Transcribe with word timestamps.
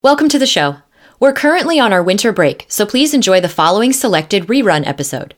Welcome 0.00 0.28
to 0.28 0.38
the 0.38 0.46
show. 0.46 0.76
We're 1.18 1.32
currently 1.32 1.80
on 1.80 1.92
our 1.92 2.04
winter 2.04 2.30
break, 2.30 2.66
so 2.68 2.86
please 2.86 3.14
enjoy 3.14 3.40
the 3.40 3.48
following 3.48 3.92
selected 3.92 4.46
rerun 4.46 4.86
episode. 4.86 5.34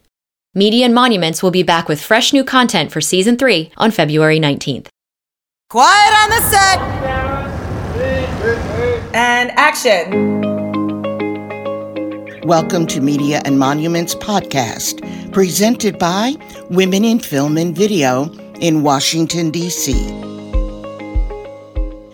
Media 0.54 0.84
and 0.84 0.94
Monuments 0.94 1.42
will 1.42 1.50
be 1.50 1.62
back 1.62 1.88
with 1.88 1.98
fresh 1.98 2.34
new 2.34 2.44
content 2.44 2.92
for 2.92 3.00
season 3.00 3.38
3 3.38 3.73
on 3.78 3.91
February 3.91 4.38
19th. 4.38 4.88
Quiet 5.70 6.15
on 6.15 6.28
the 6.28 6.41
set! 6.50 6.78
And 9.14 9.50
action! 9.52 10.43
Welcome 12.46 12.86
to 12.88 13.00
Media 13.00 13.40
and 13.46 13.58
Monuments 13.58 14.14
podcast, 14.14 15.32
presented 15.32 15.98
by 15.98 16.34
Women 16.68 17.06
in 17.06 17.18
Film 17.18 17.56
and 17.56 17.74
Video 17.74 18.30
in 18.61 18.82
Washington, 18.82 19.50
D.C. 19.50 20.29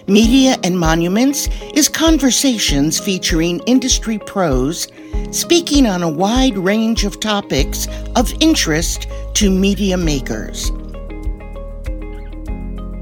Media 0.08 0.56
and 0.62 0.78
Monuments 0.78 1.48
is 1.74 1.88
conversations 1.88 3.00
featuring 3.00 3.58
industry 3.66 4.20
pros 4.20 4.86
speaking 5.32 5.84
on 5.84 6.04
a 6.04 6.08
wide 6.08 6.56
range 6.56 7.04
of 7.04 7.18
topics 7.18 7.88
of 8.14 8.32
interest 8.38 9.08
to 9.34 9.50
media 9.50 9.96
makers. 9.96 10.70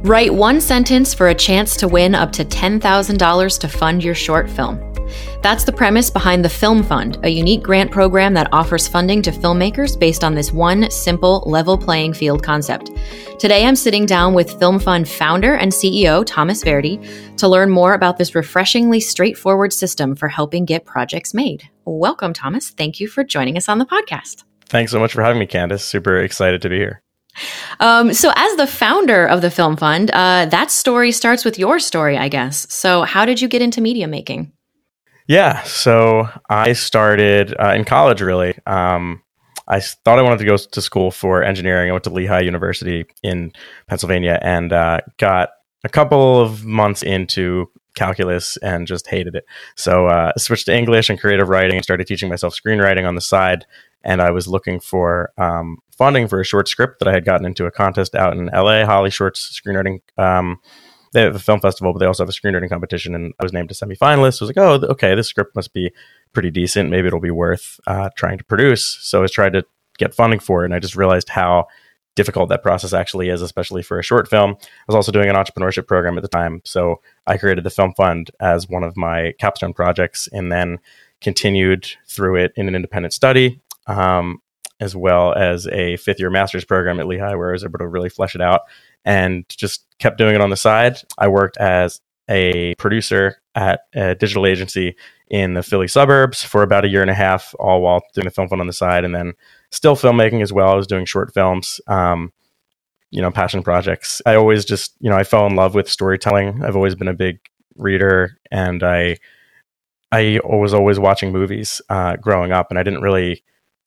Write 0.03 0.33
one 0.33 0.63
sentence 0.63 1.13
for 1.13 1.29
a 1.29 1.35
chance 1.35 1.77
to 1.77 1.89
win 1.89 2.15
up 2.15 2.33
to 2.33 2.43
$10,000 2.43 3.59
to 3.59 3.69
fund 3.69 4.03
your 4.03 4.15
short 4.15 4.49
film. 4.49 4.94
That's 5.43 5.65
the 5.65 5.73
premise 5.73 6.11
behind 6.11 6.45
the 6.45 6.49
Film 6.49 6.83
Fund, 6.83 7.19
a 7.23 7.29
unique 7.29 7.63
grant 7.63 7.91
program 7.91 8.35
that 8.35 8.49
offers 8.53 8.89
funding 8.89 9.21
to 9.23 9.31
filmmakers 9.31 9.99
based 9.99 10.25
on 10.25 10.35
this 10.35 10.53
one 10.53 10.91
simple 10.91 11.43
level 11.47 11.77
playing 11.77 12.15
field 12.15 12.43
concept. 12.43 12.91
Today, 13.39 13.67
I'm 13.67 13.77
sitting 13.77 14.07
down 14.07 14.33
with 14.33 14.59
Film 14.59 14.79
Fund 14.79 15.09
founder 15.09 15.55
and 15.55 15.71
CEO 15.71 16.25
Thomas 16.27 16.63
Verdi 16.63 16.99
to 17.37 17.49
learn 17.49 17.71
more 17.71 17.95
about 17.95 18.17
this 18.17 18.35
refreshingly 18.35 19.01
straightforward 19.01 19.73
system 19.73 20.15
for 20.17 20.29
helping 20.29 20.65
get 20.65 20.85
projects 20.85 21.35
made. 21.35 21.69
Welcome, 21.85 22.33
Thomas. 22.33 22.71
Thank 22.71 23.01
you 23.01 23.09
for 23.09 23.23
joining 23.23 23.57
us 23.57 23.69
on 23.69 23.79
the 23.79 23.87
podcast. 23.87 24.45
Thanks 24.67 24.93
so 24.93 24.99
much 24.99 25.13
for 25.13 25.23
having 25.23 25.39
me, 25.39 25.47
Candice. 25.47 25.81
Super 25.81 26.19
excited 26.19 26.63
to 26.63 26.69
be 26.69 26.77
here. 26.77 27.03
Um, 27.81 28.15
so, 28.15 28.33
as 28.35 28.57
the 28.57 28.67
founder 28.67 29.27
of 29.27 29.43
the 29.43 29.51
Film 29.51 29.77
Fund, 29.77 30.11
uh, 30.13 30.47
that 30.47 30.71
story 30.71 31.13
starts 31.13 31.45
with 31.45 31.59
your 31.59 31.79
story, 31.79 32.17
I 32.17 32.29
guess. 32.29 32.67
So, 32.73 33.03
how 33.03 33.25
did 33.25 33.41
you 33.41 33.49
get 33.49 33.63
into 33.63 33.81
media 33.81 34.07
making? 34.07 34.53
Yeah, 35.27 35.63
so 35.63 36.29
I 36.51 36.75
started 36.75 37.55
uh, 37.59 37.73
in 37.75 37.85
college. 37.85 38.21
Really, 38.21 38.59
um, 38.67 39.23
I 39.67 39.81
thought 39.81 40.19
I 40.19 40.23
wanted 40.23 40.39
to 40.41 40.45
go 40.45 40.57
to 40.57 40.83
school 40.83 41.11
for 41.11 41.43
engineering. 41.43 41.89
I 41.89 41.93
went 41.93 42.05
to 42.05 42.11
Lehigh 42.11 42.41
University 42.41 43.07
in 43.23 43.53
Pennsylvania 43.87 44.39
and 44.43 44.73
uh, 44.73 45.01
got 45.17 45.51
a 45.83 45.89
couple 45.89 46.41
of 46.41 46.65
months 46.65 47.03
into 47.03 47.71
calculus 47.95 48.57
and 48.59 48.87
just 48.87 49.07
hated 49.07 49.35
it. 49.35 49.45
So 49.77 50.09
uh, 50.09 50.33
I 50.37 50.39
switched 50.39 50.67
to 50.67 50.77
English 50.77 51.09
and 51.09 51.19
creative 51.19 51.49
writing 51.49 51.77
and 51.77 51.85
started 51.85 52.07
teaching 52.07 52.29
myself 52.29 52.55
screenwriting 52.55 53.07
on 53.07 53.15
the 53.15 53.21
side. 53.21 53.65
And 54.03 54.21
I 54.21 54.31
was 54.31 54.47
looking 54.47 54.81
for 54.81 55.33
um, 55.39 55.79
funding 55.97 56.29
for 56.29 56.41
a 56.41 56.45
short 56.45 56.69
script 56.69 56.99
that 56.99 57.09
I 57.09 57.13
had 57.13 57.25
gotten 57.25 57.47
into 57.47 57.65
a 57.65 57.71
contest 57.71 58.15
out 58.15 58.37
in 58.37 58.47
LA, 58.47 58.85
HollyShorts 58.85 59.59
Screenwriting. 59.59 60.01
Um, 60.19 60.61
they 61.15 61.23
have 61.23 61.37
a 61.37 61.39
film 61.39 61.61
festival, 61.61 61.93
but 61.93 62.01
they 62.01 62.07
also 62.07 62.25
have 62.25 62.29
a 62.29 62.33
screenwriting 62.33 62.69
competition. 62.69 63.15
And 63.15 63.33
I 63.39 63.43
was 63.45 63.53
named 63.53 63.71
a 63.71 63.75
semifinalist. 63.75 64.43
I 64.43 64.45
was 64.45 64.49
like, 64.49 64.59
oh, 64.59 64.87
okay, 64.89 65.15
this 65.15 65.29
script 65.29 65.55
must 65.55 65.73
be 65.73 65.93
pretty 66.33 66.51
decent. 66.51 66.91
Maybe 66.91 67.07
it'll 67.07 67.21
be 67.21 67.31
worth 67.31 67.81
uh, 67.87 68.11
trying 68.17 68.37
to 68.39 68.45
produce. 68.45 68.99
So 69.01 69.19
I 69.19 69.23
was 69.23 69.33
trying 69.33 69.53
to 69.53 69.65
get 69.97 70.15
funding 70.15 70.41
for 70.41 70.63
it. 70.63 70.67
And 70.67 70.75
I 70.75 70.81
just 70.81 70.97
realized 70.97 71.29
how 71.29 71.69
difficult 72.17 72.49
that 72.49 72.63
process 72.63 72.93
actually 72.93 73.29
is, 73.29 73.43
especially 73.43 73.83
for 73.83 73.99
a 73.99 74.03
short 74.03 74.29
film. 74.29 74.57
I 74.61 74.85
was 74.87 74.97
also 74.97 75.13
doing 75.13 75.29
an 75.29 75.37
entrepreneurship 75.37 75.87
program 75.87 76.17
at 76.17 76.23
the 76.23 76.29
time. 76.29 76.61
So 76.65 77.01
I 77.27 77.39
created 77.39 77.65
the 77.65 77.71
Film 77.71 77.95
Fund 77.95 78.31
as 78.41 78.69
one 78.69 78.83
of 78.83 78.97
my 78.97 79.35
capstone 79.39 79.73
projects 79.73 80.29
and 80.33 80.51
then 80.51 80.79
continued 81.21 81.89
through 82.07 82.37
it 82.37 82.53
in 82.57 82.69
an 82.69 82.75
independent 82.75 83.15
study. 83.15 83.61
Um, 83.87 84.41
as 84.81 84.97
well 84.97 85.33
as 85.35 85.67
a 85.69 85.97
fifth 85.99 86.21
year 86.21 86.31
master's 86.31 86.65
program 86.65 87.01
at 87.01 87.07
Lehigh, 87.07 87.35
where 87.35 87.51
I 87.51 87.53
was 87.53 87.65
able 87.65 87.79
to 87.79 87.87
really 87.87 88.09
flesh 88.09 88.35
it 88.35 88.41
out 88.41 88.63
and 89.05 89.45
just 89.49 89.87
kept 89.99 90.19
doing 90.19 90.35
it 90.35 90.41
on 90.41 90.51
the 90.51 90.57
side. 90.57 90.99
I 91.19 91.29
worked 91.29 91.57
as 91.59 92.01
a 92.29 92.75
producer 92.77 93.37
at 93.55 93.83
a 93.95 94.15
digital 94.15 94.47
agency 94.47 94.97
in 95.29 95.55
the 95.55 95.63
Philly 95.63 95.89
suburbs 95.89 96.43
for 96.43 96.63
about 96.63 96.85
a 96.85 96.89
year 96.89 97.03
and 97.03 97.11
a 97.11 97.15
half, 97.15 97.55
all 97.59 97.83
while 97.83 98.03
doing 98.15 98.25
the 98.27 98.31
film 98.31 98.49
fund 98.49 98.61
on 98.61 98.67
the 98.67 98.73
side, 98.73 99.05
and 99.05 99.15
then 99.15 99.33
still 99.71 99.97
filmmaking 99.97 100.43
as 100.43 100.53
well. 100.53 100.71
I 100.71 100.75
was 100.75 100.87
doing 100.87 101.05
short 101.05 101.33
films, 101.33 101.81
um, 101.87 102.33
you 103.11 103.23
know, 103.23 103.31
passion 103.31 103.63
projects. 103.63 104.21
I 104.27 104.35
always 104.35 104.65
just, 104.65 104.95
you 105.01 105.11
know, 105.11 105.17
I 105.17 105.25
fell 105.25 105.47
in 105.47 105.57
love 105.57 105.75
with 105.75 105.89
storytelling. 105.89 106.63
I've 106.65 106.77
always 106.77 106.95
been 106.95 107.09
a 107.09 107.15
big 107.15 107.39
reader, 107.77 108.39
and 108.51 108.83
I, 108.83 109.19
I 110.13 110.41
was 110.45 110.75
always 110.75 110.99
watching 110.99 111.33
movies 111.33 111.81
uh, 111.89 112.17
growing 112.17 112.53
up, 112.53 112.69
and 112.71 112.79
I 112.79 112.83
didn't 112.83 113.03
really 113.03 113.43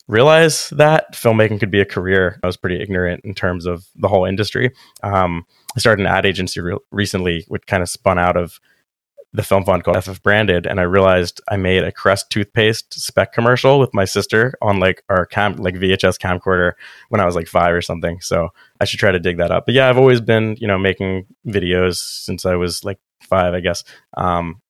realize 0.08 0.70
that 0.72 1.14
filmmaking 1.14 1.60
could 1.60 1.72
be 1.72 1.82
a 1.82 1.86
career. 1.86 2.40
I 2.44 2.48
was 2.48 2.58
pretty 2.58 2.82
ignorant 2.82 3.26
in 3.26 3.34
terms 3.34 3.66
of 3.66 3.86
the 3.96 4.08
whole 4.08 4.26
industry. 4.26 4.72
Um, 5.04 5.46
I 5.76 5.80
started 5.80 6.02
an 6.06 6.12
ad 6.12 6.26
agency 6.26 6.62
re- 6.62 6.78
recently, 6.92 7.46
which 7.48 7.66
kind 7.68 7.84
of 7.84 7.90
spun 7.90 8.18
out 8.18 8.38
of 8.38 8.60
the 9.34 9.44
film 9.44 9.66
fund 9.66 9.84
called 9.84 10.02
FF 10.04 10.24
Branded, 10.24 10.66
and 10.66 10.80
I 10.80 10.84
realized 10.84 11.42
I 11.50 11.58
made 11.58 11.84
a 11.84 11.92
Crest 11.92 12.30
toothpaste 12.30 12.94
spec 12.94 13.34
commercial 13.34 13.80
with 13.80 13.94
my 13.94 14.06
sister 14.06 14.54
on 14.62 14.80
like 14.80 15.04
our 15.10 15.26
cam 15.26 15.58
like 15.58 15.76
VHS 15.76 16.18
camcorder 16.18 16.74
when 17.10 17.22
I 17.22 17.26
was 17.26 17.36
like 17.36 17.48
five 17.48 17.74
or 17.74 17.82
something. 17.82 18.22
So 18.22 18.50
I 18.80 18.86
should 18.86 19.00
try 19.00 19.12
to 19.12 19.20
dig 19.20 19.38
that 19.38 19.52
up. 19.52 19.66
But 19.66 19.76
yeah, 19.76 19.90
I've 19.90 19.98
always 19.98 20.22
been 20.22 20.56
you 20.60 20.68
know 20.68 20.78
making 20.78 21.26
videos 21.46 21.98
since 21.98 22.46
I 22.46 22.56
was 22.56 22.84
like 22.84 23.00
five, 23.22 23.54
I 23.54 23.60
guess. 23.60 23.84
Um, 24.16 24.62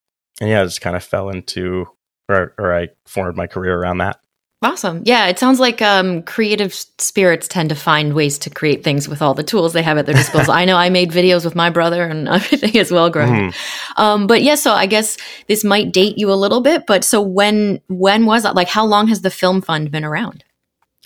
and 0.42 0.50
yeah, 0.50 0.62
I 0.62 0.66
just 0.66 0.81
kind 0.81 0.96
of 0.96 1.04
fell 1.04 1.30
into 1.30 1.88
or, 2.30 2.54
or 2.58 2.75
I 2.75 2.90
formed 3.06 3.38
my 3.38 3.48
career 3.48 3.80
around 3.80 4.00
that. 4.00 4.19
Awesome. 4.63 5.03
Yeah, 5.06 5.28
it 5.28 5.38
sounds 5.38 5.59
like 5.59 5.84
um, 5.84 6.23
creative 6.23 6.73
spirits 6.73 7.47
tend 7.47 7.69
to 7.69 7.75
find 7.75 8.13
ways 8.13 8.40
to 8.40 8.50
create 8.50 8.84
things 8.84 9.07
with 9.07 9.22
all 9.22 9.35
the 9.35 9.44
tools 9.44 9.73
they 9.73 9.84
have 9.84 10.00
at 10.00 10.07
their 10.07 10.16
disposal. 10.16 10.51
I 10.51 10.66
know 10.66 10.75
I 10.75 10.90
made 10.90 11.12
videos 11.12 11.45
with 11.45 11.53
my 11.53 11.69
brother 11.69 12.03
and 12.03 12.28
everything 12.28 12.75
as 12.78 12.91
well 12.91 13.12
growing. 13.12 13.51
Mm-hmm. 13.51 14.01
Um, 14.01 14.25
but 14.25 14.41
yeah, 14.41 14.56
so 14.56 14.72
I 14.72 14.88
guess 14.88 15.18
this 15.47 15.63
might 15.63 15.91
date 15.91 16.18
you 16.18 16.31
a 16.31 16.34
little 16.34 16.62
bit. 16.62 16.88
But 16.88 17.03
so 17.03 17.22
when 17.22 17.81
when 17.88 18.25
was 18.25 18.44
that? 18.44 18.56
Like, 18.56 18.68
how 18.68 18.84
long 18.84 19.07
has 19.09 19.22
the 19.22 19.29
Film 19.29 19.62
Fund 19.62 19.91
been 19.91 20.03
around? 20.03 20.44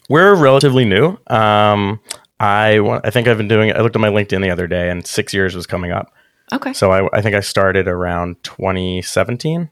We're 0.10 0.34
relatively 0.34 0.86
new. 0.86 1.18
Um, 1.28 2.00
I 2.40 2.80
I 3.04 3.10
think 3.10 3.28
I've 3.28 3.38
been 3.38 3.50
doing. 3.50 3.68
it. 3.70 3.76
I 3.76 3.82
looked 3.82 3.98
at 3.98 4.02
my 4.02 4.10
LinkedIn 4.10 4.42
the 4.42 4.50
other 4.50 4.68
day, 4.68 4.90
and 4.90 5.06
six 5.06 5.34
years 5.34 5.56
was 5.56 5.68
coming 5.68 5.92
up. 5.92 6.14
Okay. 6.54 6.72
So 6.72 6.92
I, 6.92 7.18
I 7.18 7.22
think 7.22 7.36
I 7.36 7.42
started 7.42 7.90
around 7.90 8.42
2017. 8.44 9.70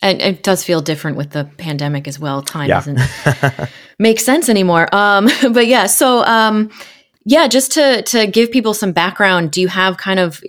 And 0.00 0.22
it 0.22 0.42
does 0.42 0.62
feel 0.62 0.80
different 0.80 1.16
with 1.16 1.30
the 1.30 1.44
pandemic 1.56 2.06
as 2.06 2.20
well. 2.20 2.42
Time 2.42 2.68
yeah. 2.68 2.80
doesn't 2.80 3.70
make 3.98 4.20
sense 4.20 4.48
anymore. 4.48 4.88
Um, 4.94 5.28
but 5.52 5.66
yeah, 5.66 5.86
so 5.86 6.24
um, 6.24 6.70
yeah, 7.24 7.48
just 7.48 7.72
to 7.72 8.02
to 8.02 8.26
give 8.26 8.50
people 8.50 8.74
some 8.74 8.92
background, 8.92 9.50
do 9.50 9.60
you 9.60 9.68
have 9.68 9.96
kind 9.96 10.20
of 10.20 10.42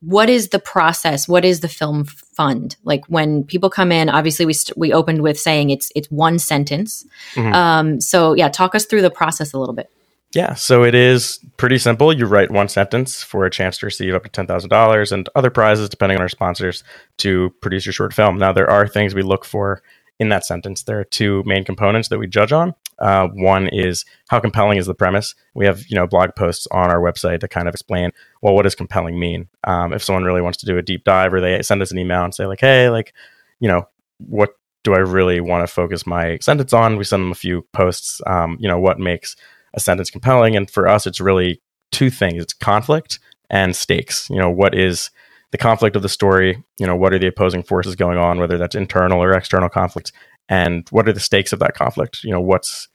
what 0.00 0.28
is 0.28 0.48
the 0.48 0.58
process? 0.58 1.26
What 1.26 1.44
is 1.44 1.60
the 1.60 1.68
film 1.68 2.04
fund? 2.04 2.76
Like 2.84 3.04
when 3.06 3.42
people 3.44 3.70
come 3.70 3.90
in, 3.90 4.08
obviously 4.08 4.44
we 4.44 4.52
st- 4.52 4.76
we 4.76 4.92
opened 4.92 5.22
with 5.22 5.38
saying 5.38 5.70
it's 5.70 5.90
it's 5.96 6.10
one 6.10 6.38
sentence. 6.38 7.06
Mm-hmm. 7.34 7.54
Um, 7.54 8.00
so 8.00 8.34
yeah, 8.34 8.48
talk 8.48 8.74
us 8.74 8.84
through 8.84 9.02
the 9.02 9.10
process 9.10 9.52
a 9.52 9.58
little 9.58 9.74
bit. 9.74 9.90
Yeah, 10.34 10.54
so 10.54 10.84
it 10.84 10.94
is 10.94 11.38
pretty 11.56 11.78
simple. 11.78 12.12
You 12.12 12.26
write 12.26 12.50
one 12.50 12.68
sentence 12.68 13.22
for 13.22 13.46
a 13.46 13.50
chance 13.50 13.78
to 13.78 13.86
receive 13.86 14.14
up 14.14 14.24
to 14.24 14.30
$10,000 14.30 15.12
and 15.12 15.28
other 15.34 15.50
prizes, 15.50 15.88
depending 15.88 16.16
on 16.18 16.22
our 16.22 16.28
sponsors, 16.28 16.84
to 17.18 17.54
produce 17.62 17.86
your 17.86 17.92
short 17.92 18.12
film. 18.12 18.36
Now, 18.38 18.52
there 18.52 18.68
are 18.68 18.86
things 18.86 19.14
we 19.14 19.22
look 19.22 19.44
for 19.44 19.82
in 20.18 20.28
that 20.30 20.44
sentence. 20.44 20.82
There 20.82 20.98
are 20.98 21.04
two 21.04 21.42
main 21.46 21.64
components 21.64 22.08
that 22.08 22.18
we 22.18 22.26
judge 22.26 22.52
on. 22.52 22.74
Uh, 22.98 23.28
one 23.28 23.68
is 23.68 24.04
how 24.28 24.40
compelling 24.40 24.78
is 24.78 24.86
the 24.86 24.94
premise. 24.94 25.34
We 25.54 25.66
have 25.66 25.84
you 25.88 25.96
know 25.96 26.06
blog 26.06 26.30
posts 26.34 26.66
on 26.70 26.90
our 26.90 27.00
website 27.00 27.40
to 27.40 27.48
kind 27.48 27.68
of 27.68 27.74
explain 27.74 28.10
well 28.40 28.54
what 28.54 28.62
does 28.62 28.74
compelling 28.74 29.18
mean. 29.18 29.48
Um, 29.64 29.92
if 29.92 30.02
someone 30.02 30.24
really 30.24 30.40
wants 30.40 30.58
to 30.58 30.66
do 30.66 30.78
a 30.78 30.82
deep 30.82 31.04
dive, 31.04 31.34
or 31.34 31.40
they 31.40 31.60
send 31.62 31.82
us 31.82 31.90
an 31.90 31.98
email 31.98 32.24
and 32.24 32.34
say 32.34 32.46
like, 32.46 32.60
hey, 32.60 32.88
like 32.88 33.12
you 33.60 33.68
know 33.68 33.86
what 34.18 34.54
do 34.82 34.94
I 34.94 34.98
really 34.98 35.40
want 35.40 35.66
to 35.66 35.72
focus 35.72 36.06
my 36.06 36.38
sentence 36.40 36.72
on? 36.72 36.96
We 36.96 37.04
send 37.04 37.22
them 37.22 37.32
a 37.32 37.36
few 37.36 37.66
posts. 37.72 38.22
Um, 38.26 38.56
you 38.58 38.68
know 38.68 38.78
what 38.78 38.98
makes 38.98 39.36
a 39.74 39.80
sentence 39.80 40.10
compelling. 40.10 40.56
And 40.56 40.70
for 40.70 40.86
us, 40.88 41.06
it's 41.06 41.20
really 41.20 41.60
two 41.92 42.10
things 42.10 42.42
it's 42.42 42.52
conflict 42.52 43.18
and 43.50 43.74
stakes. 43.74 44.28
You 44.30 44.36
know, 44.36 44.50
what 44.50 44.74
is 44.74 45.10
the 45.52 45.58
conflict 45.58 45.96
of 45.96 46.02
the 46.02 46.08
story? 46.08 46.62
You 46.78 46.86
know, 46.86 46.96
what 46.96 47.12
are 47.12 47.18
the 47.18 47.28
opposing 47.28 47.62
forces 47.62 47.94
going 47.94 48.18
on, 48.18 48.38
whether 48.38 48.58
that's 48.58 48.74
internal 48.74 49.22
or 49.22 49.32
external 49.32 49.68
conflict? 49.68 50.12
And 50.48 50.88
what 50.90 51.08
are 51.08 51.12
the 51.12 51.20
stakes 51.20 51.52
of 51.52 51.58
that 51.60 51.74
conflict? 51.74 52.22
You 52.24 52.32
know, 52.32 52.40
what's 52.40 52.88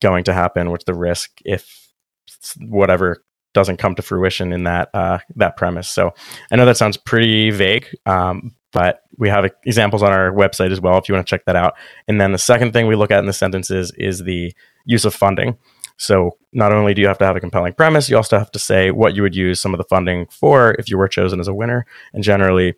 going 0.00 0.24
to 0.24 0.34
happen? 0.34 0.70
What's 0.70 0.84
the 0.84 0.94
risk 0.94 1.40
if 1.44 1.90
whatever 2.60 3.24
doesn't 3.52 3.76
come 3.76 3.94
to 3.94 4.02
fruition 4.02 4.52
in 4.52 4.64
that 4.64 4.90
uh, 4.94 5.18
that 5.36 5.56
premise? 5.56 5.88
So 5.88 6.14
I 6.50 6.56
know 6.56 6.66
that 6.66 6.76
sounds 6.76 6.96
pretty 6.96 7.50
vague, 7.50 7.86
um, 8.06 8.54
but 8.72 9.02
we 9.18 9.28
have 9.28 9.50
examples 9.64 10.02
on 10.02 10.12
our 10.12 10.30
website 10.32 10.72
as 10.72 10.80
well 10.80 10.98
if 10.98 11.08
you 11.08 11.14
want 11.14 11.26
to 11.26 11.30
check 11.30 11.44
that 11.46 11.56
out. 11.56 11.74
And 12.08 12.20
then 12.20 12.32
the 12.32 12.38
second 12.38 12.72
thing 12.72 12.86
we 12.86 12.96
look 12.96 13.10
at 13.10 13.20
in 13.20 13.26
the 13.26 13.32
sentences 13.32 13.92
is 13.96 14.24
the 14.24 14.52
use 14.84 15.04
of 15.04 15.14
funding. 15.14 15.56
So 15.96 16.36
not 16.52 16.72
only 16.72 16.94
do 16.94 17.00
you 17.00 17.08
have 17.08 17.18
to 17.18 17.26
have 17.26 17.36
a 17.36 17.40
compelling 17.40 17.74
premise, 17.74 18.08
you 18.10 18.16
also 18.16 18.38
have 18.38 18.50
to 18.52 18.58
say 18.58 18.90
what 18.90 19.14
you 19.14 19.22
would 19.22 19.36
use 19.36 19.60
some 19.60 19.74
of 19.74 19.78
the 19.78 19.84
funding 19.84 20.26
for 20.26 20.74
if 20.78 20.88
you 20.88 20.98
were 20.98 21.08
chosen 21.08 21.40
as 21.40 21.48
a 21.48 21.54
winner. 21.54 21.86
And 22.12 22.22
generally, 22.24 22.74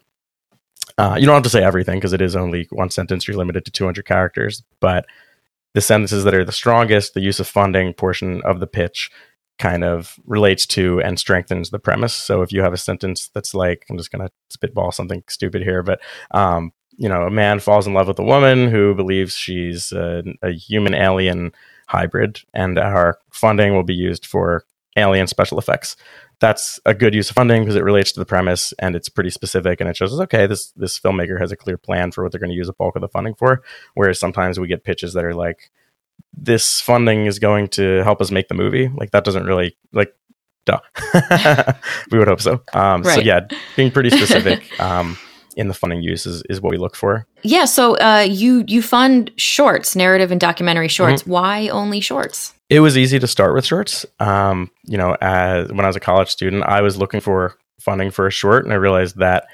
Uh, 0.99 1.17
you 1.19 1.27
don't 1.27 1.35
have 1.35 1.43
to 1.43 1.51
say 1.51 1.63
everything 1.63 1.99
because 1.99 2.15
it 2.15 2.23
is 2.23 2.35
only 2.35 2.67
one 2.71 2.89
sentence. 2.91 3.27
You're 3.27 3.37
limited 3.37 3.65
to 3.67 3.71
200 3.71 4.07
characters, 4.07 4.63
but 4.81 5.05
the 5.75 5.81
sentences 5.81 6.25
that 6.25 6.35
are 6.35 6.45
the 6.45 6.53
strongest, 6.53 7.13
the 7.13 7.21
use 7.21 7.39
of 7.39 7.47
funding 7.47 7.93
portion 7.93 8.41
of 8.45 8.61
the 8.61 8.67
pitch 8.67 9.11
kind 9.59 9.85
of 9.85 10.19
relates 10.27 10.67
to 10.67 11.01
and 11.03 11.19
strengthens 11.19 11.69
the 11.69 11.79
premise. 11.79 12.15
So 12.15 12.41
if 12.41 12.51
you 12.51 12.63
have 12.63 12.73
a 12.73 12.79
sentence 12.79 13.29
that's 13.35 13.53
like, 13.53 13.85
I'm 13.91 13.99
just 13.99 14.11
going 14.11 14.27
to 14.27 14.33
spitball 14.49 14.91
something 14.93 15.23
stupid 15.29 15.63
here, 15.63 15.83
but, 15.83 16.01
um, 16.31 16.73
you 16.97 17.09
know, 17.11 17.23
a 17.25 17.31
man 17.31 17.61
falls 17.61 17.87
in 17.87 17.93
love 17.93 18.09
with 18.09 18.19
a 18.19 18.23
woman 18.23 18.71
who 18.71 18.95
believes 18.95 19.35
she's 19.37 19.93
a, 19.93 20.23
a 20.41 20.53
human 20.53 20.95
alien 20.95 21.53
hybrid, 21.87 22.41
and 22.53 22.79
our 22.79 23.19
funding 23.31 23.75
will 23.75 23.85
be 23.85 23.95
used 23.95 24.27
for 24.27 24.65
alien 24.97 25.27
special 25.27 25.59
effects. 25.59 25.97
That's 26.39 26.79
a 26.85 26.95
good 26.95 27.15
use 27.15 27.31
of 27.31 27.37
funding 27.37 27.63
because 27.63 27.77
it 27.77 27.85
relates 27.85 28.13
to 28.13 28.21
the 28.21 28.27
premise 28.27 28.75
and 28.79 28.95
it's 28.95 29.09
pretty 29.09 29.31
specific 29.31 29.81
and 29.81 29.89
it 29.89 29.97
shows 29.97 30.13
us 30.13 30.21
okay 30.21 30.47
this 30.47 30.71
this 30.73 30.99
filmmaker 31.01 31.41
has 31.41 31.51
a 31.51 31.57
clear 31.57 31.79
plan 31.79 32.13
for 32.13 32.23
what 32.23 32.31
they're 32.31 32.39
going 32.39 32.51
to 32.51 32.57
use 32.57 32.69
a 32.69 32.75
bulk 32.75 32.95
of 32.97 33.01
the 33.01 33.09
funding 33.09 33.35
for. 33.35 33.63
Whereas 33.95 34.21
sometimes 34.21 34.61
we 34.61 34.69
get 34.69 34.85
pitches 34.85 35.15
that 35.15 35.25
are 35.25 35.35
like 35.35 35.71
this 36.37 36.81
funding 36.81 37.27
is 37.27 37.39
going 37.39 37.69
to 37.69 38.03
help 38.05 38.21
us 38.21 38.31
make 38.31 38.49
the 38.49 38.55
movie. 38.55 38.89
Like 38.89 39.13
that 39.13 39.25
doesn't 39.25 39.47
really 39.47 39.77
like 39.93 40.15
duh. 40.67 40.81
we 42.11 42.19
would 42.19 42.29
hope 42.29 42.43
so. 42.43 42.61
Um, 42.75 43.03
right. 43.03 43.15
So 43.15 43.21
yeah, 43.21 43.47
being 43.77 43.91
pretty 43.91 44.11
specific 44.11 44.79
um, 44.81 45.17
in 45.57 45.69
the 45.69 45.75
funding 45.75 46.03
use 46.03 46.27
is, 46.27 46.43
is 46.49 46.61
what 46.61 46.71
we 46.71 46.77
look 46.77 46.95
for. 46.95 47.27
Yeah. 47.43 47.65
So 47.65 47.97
uh, 47.97 48.27
you 48.29 48.65
you 48.69 48.83
fund 48.83 49.33
shorts, 49.37 49.97
narrative 49.97 50.31
and 50.31 50.41
documentary 50.41 50.89
shorts. 50.89 51.23
Mm-hmm. 51.23 51.31
Why 51.31 51.69
only 51.69 52.01
shorts? 52.01 52.55
It 52.69 52.81
was 52.81 52.99
easy 52.99 53.19
to 53.19 53.27
start 53.27 53.55
with 53.55 53.65
shorts. 53.65 54.05
Um, 54.21 54.71
you 54.85 54.99
know, 54.99 55.17
as 55.21 55.69
when 55.69 55.85
I 55.85 55.87
was 55.87 55.97
a 55.97 56.01
college 56.01 56.29
student, 56.29 56.65
I 56.65 56.83
was 56.83 56.97
looking 56.97 57.21
for 57.21 57.57
funding 57.81 58.11
for 58.11 58.27
a 58.27 58.31
short, 58.31 58.65
and 58.65 58.73
I 58.73 58.77
realized 58.77 59.17
that 59.19 59.47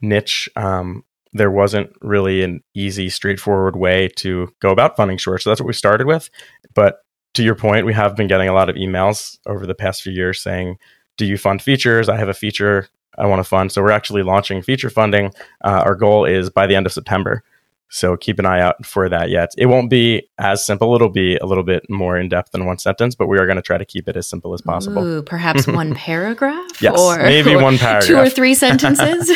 niche 0.00 0.48
um, 0.56 1.04
there 1.32 1.50
wasn't 1.50 1.90
really 2.00 2.42
an 2.42 2.62
easy, 2.74 3.08
straightforward 3.08 3.76
way 3.76 4.08
to 4.16 4.52
go 4.60 4.70
about 4.70 4.96
funding 4.96 5.18
shorts. 5.18 5.44
So 5.44 5.50
that's 5.50 5.60
what 5.60 5.66
we 5.66 5.72
started 5.72 6.06
with. 6.06 6.30
But 6.74 7.00
to 7.34 7.42
your 7.42 7.54
point, 7.54 7.86
we 7.86 7.92
have 7.92 8.16
been 8.16 8.26
getting 8.26 8.48
a 8.48 8.54
lot 8.54 8.70
of 8.70 8.76
emails 8.76 9.38
over 9.46 9.66
the 9.66 9.74
past 9.74 10.02
few 10.02 10.12
years 10.12 10.40
saying, 10.40 10.78
Do 11.18 11.26
you 11.26 11.36
fund 11.36 11.62
features? 11.62 12.08
I 12.08 12.16
have 12.16 12.28
a 12.28 12.34
feature 12.34 12.88
I 13.18 13.26
want 13.26 13.40
to 13.40 13.44
fund. 13.44 13.72
So 13.72 13.82
we're 13.82 13.90
actually 13.90 14.22
launching 14.22 14.62
feature 14.62 14.90
funding. 14.90 15.32
Uh, 15.64 15.82
our 15.84 15.94
goal 15.94 16.24
is 16.24 16.50
by 16.50 16.66
the 16.66 16.74
end 16.74 16.86
of 16.86 16.92
September. 16.92 17.42
So 17.88 18.16
keep 18.16 18.38
an 18.38 18.46
eye 18.46 18.60
out 18.60 18.84
for 18.84 19.08
that 19.08 19.30
yet. 19.30 19.50
It 19.56 19.66
won't 19.66 19.88
be 19.88 20.28
as 20.38 20.66
simple. 20.66 20.94
It'll 20.94 21.08
be 21.08 21.36
a 21.36 21.46
little 21.46 21.62
bit 21.62 21.88
more 21.88 22.18
in 22.18 22.28
depth 22.28 22.50
than 22.50 22.66
one 22.66 22.78
sentence, 22.78 23.14
but 23.14 23.28
we 23.28 23.38
are 23.38 23.46
going 23.46 23.56
to 23.56 23.62
try 23.62 23.78
to 23.78 23.84
keep 23.84 24.08
it 24.08 24.16
as 24.16 24.26
simple 24.26 24.54
as 24.54 24.60
possible. 24.60 25.04
Ooh, 25.04 25.22
perhaps 25.22 25.66
one 25.68 25.94
paragraph? 25.94 26.82
yes, 26.82 26.98
or 26.98 27.18
maybe 27.18 27.54
or 27.54 27.62
one 27.62 27.78
paragraph. 27.78 28.04
Two 28.06 28.16
or 28.18 28.28
three 28.28 28.54
sentences? 28.56 29.30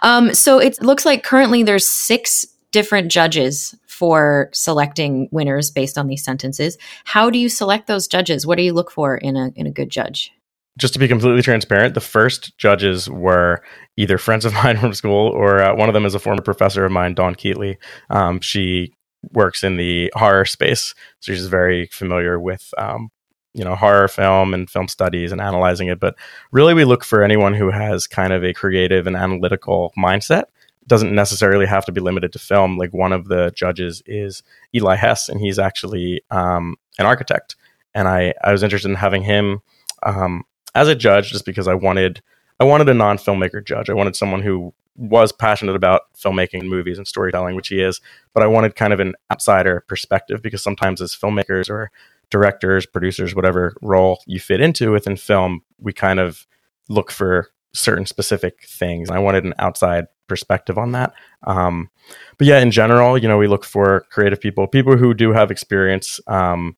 Um, 0.00 0.34
so 0.34 0.58
it 0.58 0.82
looks 0.82 1.06
like 1.06 1.22
currently 1.22 1.62
there's 1.62 1.88
six 1.88 2.46
different 2.72 3.10
judges 3.10 3.74
for 3.86 4.50
selecting 4.52 5.28
winners 5.30 5.70
based 5.70 5.96
on 5.96 6.08
these 6.08 6.22
sentences. 6.22 6.76
How 7.04 7.30
do 7.30 7.38
you 7.38 7.48
select 7.48 7.86
those 7.86 8.06
judges? 8.06 8.46
What 8.46 8.58
do 8.58 8.64
you 8.64 8.74
look 8.74 8.90
for 8.90 9.16
in 9.16 9.36
a 9.36 9.50
in 9.56 9.66
a 9.66 9.70
good 9.70 9.88
judge? 9.88 10.32
Just 10.76 10.92
to 10.94 10.98
be 10.98 11.06
completely 11.06 11.42
transparent, 11.42 11.94
the 11.94 12.00
first 12.00 12.56
judges 12.58 13.08
were 13.08 13.62
either 13.96 14.18
friends 14.18 14.44
of 14.44 14.52
mine 14.64 14.78
from 14.78 14.94
school, 14.94 15.28
or 15.28 15.62
uh, 15.62 15.74
one 15.74 15.88
of 15.88 15.94
them 15.94 16.04
is 16.04 16.14
a 16.14 16.18
former 16.18 16.42
professor 16.42 16.84
of 16.84 16.92
mine, 16.92 17.14
Dawn 17.14 17.34
Keatley. 17.34 17.76
Um, 18.10 18.40
she 18.40 18.92
works 19.32 19.64
in 19.64 19.76
the 19.76 20.12
horror 20.14 20.44
space, 20.44 20.94
so 21.20 21.32
she's 21.32 21.46
very 21.46 21.86
familiar 21.86 22.38
with 22.40 22.74
um, 22.76 23.10
you 23.54 23.64
know 23.64 23.74
horror 23.74 24.08
film 24.08 24.52
and 24.52 24.68
film 24.68 24.88
studies 24.88 25.32
and 25.32 25.40
analyzing 25.40 25.88
it. 25.88 26.00
But 26.00 26.16
really 26.52 26.74
we 26.74 26.84
look 26.84 27.04
for 27.04 27.22
anyone 27.22 27.54
who 27.54 27.70
has 27.70 28.06
kind 28.06 28.32
of 28.32 28.44
a 28.44 28.52
creative 28.52 29.06
and 29.06 29.16
analytical 29.16 29.92
mindset. 29.96 30.42
It 30.82 30.88
doesn't 30.88 31.14
necessarily 31.14 31.66
have 31.66 31.86
to 31.86 31.92
be 31.92 32.00
limited 32.00 32.32
to 32.34 32.38
film. 32.38 32.76
Like 32.76 32.92
one 32.92 33.12
of 33.12 33.28
the 33.28 33.52
judges 33.54 34.02
is 34.06 34.42
eli 34.74 34.96
hess 34.96 35.28
and 35.28 35.40
he's 35.40 35.58
actually 35.58 36.22
um, 36.30 36.76
an 36.98 37.06
architect. 37.06 37.56
And 37.94 38.08
i 38.08 38.34
i 38.42 38.52
was 38.52 38.62
interested 38.62 38.88
in 38.88 38.96
having 38.96 39.22
him 39.22 39.62
um, 40.02 40.44
as 40.74 40.88
a 40.88 40.94
judge 40.94 41.30
just 41.30 41.44
because 41.44 41.68
i 41.68 41.74
wanted 41.74 42.22
i 42.60 42.64
wanted 42.64 42.88
a 42.88 42.94
non-filmmaker 42.94 43.64
judge 43.64 43.90
i 43.90 43.94
wanted 43.94 44.16
someone 44.16 44.42
who 44.42 44.72
was 44.96 45.32
passionate 45.32 45.74
about 45.74 46.02
filmmaking 46.14 46.60
and 46.60 46.70
movies 46.70 46.98
and 46.98 47.06
storytelling 47.06 47.56
which 47.56 47.68
he 47.68 47.80
is 47.80 48.00
but 48.32 48.42
i 48.42 48.46
wanted 48.46 48.76
kind 48.76 48.92
of 48.92 49.00
an 49.00 49.14
outsider 49.32 49.84
perspective 49.88 50.40
because 50.42 50.62
sometimes 50.62 51.00
as 51.02 51.14
filmmakers 51.14 51.68
or 51.68 51.90
directors, 52.34 52.86
producers, 52.86 53.34
whatever 53.34 53.76
role 53.80 54.20
you 54.26 54.40
fit 54.40 54.60
into 54.60 54.90
within 54.90 55.16
film, 55.16 55.62
we 55.78 55.92
kind 55.92 56.18
of 56.18 56.46
look 56.88 57.10
for 57.10 57.48
certain 57.74 58.06
specific 58.06 58.64
things. 58.66 59.10
I 59.10 59.20
wanted 59.20 59.44
an 59.44 59.54
outside 59.58 60.06
perspective 60.26 60.78
on 60.78 60.92
that. 60.92 61.12
Um, 61.44 61.90
but 62.38 62.46
yeah, 62.46 62.58
in 62.58 62.70
general, 62.70 63.18
you 63.18 63.28
know, 63.28 63.38
we 63.38 63.46
look 63.46 63.64
for 63.64 64.04
creative 64.10 64.40
people, 64.40 64.66
people 64.66 64.96
who 64.96 65.14
do 65.14 65.32
have 65.32 65.50
experience 65.50 66.20
um, 66.26 66.76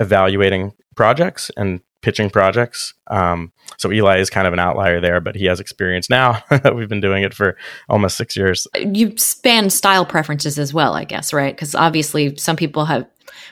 evaluating 0.00 0.72
projects 0.94 1.50
and 1.56 1.80
pitching 2.08 2.30
projects. 2.30 2.94
Um, 3.08 3.52
so 3.76 3.92
Eli 3.92 4.16
is 4.18 4.30
kind 4.30 4.46
of 4.46 4.54
an 4.54 4.58
outlier 4.58 4.98
there, 4.98 5.20
but 5.20 5.36
he 5.36 5.44
has 5.44 5.60
experience 5.60 6.08
now. 6.08 6.42
that 6.50 6.74
We've 6.74 6.88
been 6.88 7.02
doing 7.02 7.22
it 7.22 7.34
for 7.34 7.54
almost 7.86 8.16
six 8.16 8.34
years. 8.34 8.66
You 8.74 9.14
span 9.18 9.68
style 9.68 10.06
preferences 10.06 10.58
as 10.58 10.72
well, 10.72 10.94
I 10.94 11.04
guess, 11.04 11.34
right? 11.34 11.54
Because 11.54 11.74
obviously, 11.74 12.34
some 12.38 12.56
people 12.56 12.86
have 12.86 13.06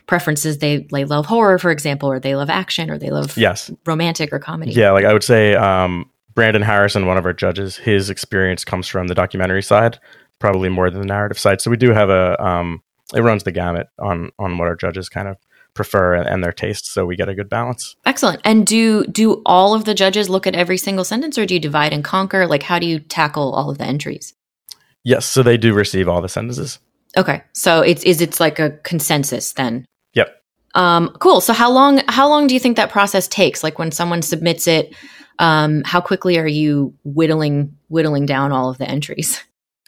preferences. 0.06 0.56
They 0.56 0.88
they 0.90 1.04
love 1.04 1.26
horror, 1.26 1.58
for 1.58 1.70
example, 1.70 2.10
or 2.10 2.18
they 2.18 2.34
love 2.34 2.48
action, 2.48 2.90
or 2.90 2.96
they 2.96 3.10
love 3.10 3.36
yes 3.36 3.70
romantic 3.84 4.32
or 4.32 4.38
comedy. 4.38 4.72
Yeah, 4.72 4.92
like 4.92 5.04
I 5.04 5.12
would 5.12 5.22
say, 5.22 5.54
um, 5.54 6.08
Brandon 6.34 6.62
Harrison, 6.62 7.04
one 7.04 7.18
of 7.18 7.26
our 7.26 7.34
judges, 7.34 7.76
his 7.76 8.08
experience 8.08 8.64
comes 8.64 8.88
from 8.88 9.08
the 9.08 9.14
documentary 9.14 9.62
side, 9.62 9.98
probably 10.38 10.70
more 10.70 10.88
than 10.88 11.00
the 11.00 11.06
narrative 11.06 11.38
side. 11.38 11.60
So 11.60 11.70
we 11.70 11.76
do 11.76 11.92
have 11.92 12.08
a 12.08 12.42
um, 12.42 12.82
it 13.14 13.20
runs 13.20 13.42
the 13.42 13.52
gamut 13.52 13.88
on 13.98 14.30
on 14.38 14.56
what 14.56 14.66
our 14.66 14.76
judges 14.76 15.10
kind 15.10 15.28
of 15.28 15.36
prefer 15.76 16.14
and 16.14 16.42
their 16.42 16.52
tastes 16.52 16.90
so 16.90 17.06
we 17.06 17.14
get 17.14 17.28
a 17.28 17.34
good 17.34 17.48
balance 17.48 17.94
excellent 18.06 18.40
and 18.44 18.66
do 18.66 19.04
do 19.04 19.42
all 19.46 19.74
of 19.74 19.84
the 19.84 19.94
judges 19.94 20.28
look 20.28 20.46
at 20.46 20.56
every 20.56 20.78
single 20.78 21.04
sentence 21.04 21.38
or 21.38 21.46
do 21.46 21.54
you 21.54 21.60
divide 21.60 21.92
and 21.92 22.02
conquer 22.02 22.46
like 22.46 22.64
how 22.64 22.78
do 22.78 22.86
you 22.86 22.98
tackle 22.98 23.52
all 23.52 23.70
of 23.70 23.78
the 23.78 23.84
entries 23.84 24.34
yes 25.04 25.24
so 25.24 25.42
they 25.42 25.56
do 25.56 25.72
receive 25.72 26.08
all 26.08 26.20
the 26.20 26.28
sentences 26.28 26.80
Okay, 27.16 27.42
so 27.52 27.80
it's 27.80 28.02
is 28.04 28.20
it's 28.20 28.40
like 28.40 28.58
a 28.58 28.70
consensus 28.82 29.52
then. 29.54 29.86
Yep. 30.14 30.36
Um, 30.74 31.08
cool. 31.18 31.40
So 31.40 31.52
how 31.52 31.70
long 31.70 32.02
how 32.08 32.28
long 32.28 32.46
do 32.46 32.54
you 32.54 32.60
think 32.60 32.76
that 32.76 32.90
process 32.90 33.26
takes? 33.26 33.64
Like 33.64 33.78
when 33.78 33.90
someone 33.90 34.22
submits 34.22 34.66
it, 34.66 34.94
um, 35.38 35.82
how 35.84 36.00
quickly 36.00 36.38
are 36.38 36.46
you 36.46 36.94
whittling 37.04 37.74
whittling 37.88 38.26
down 38.26 38.52
all 38.52 38.68
of 38.68 38.78
the 38.78 38.88
entries? 38.88 39.42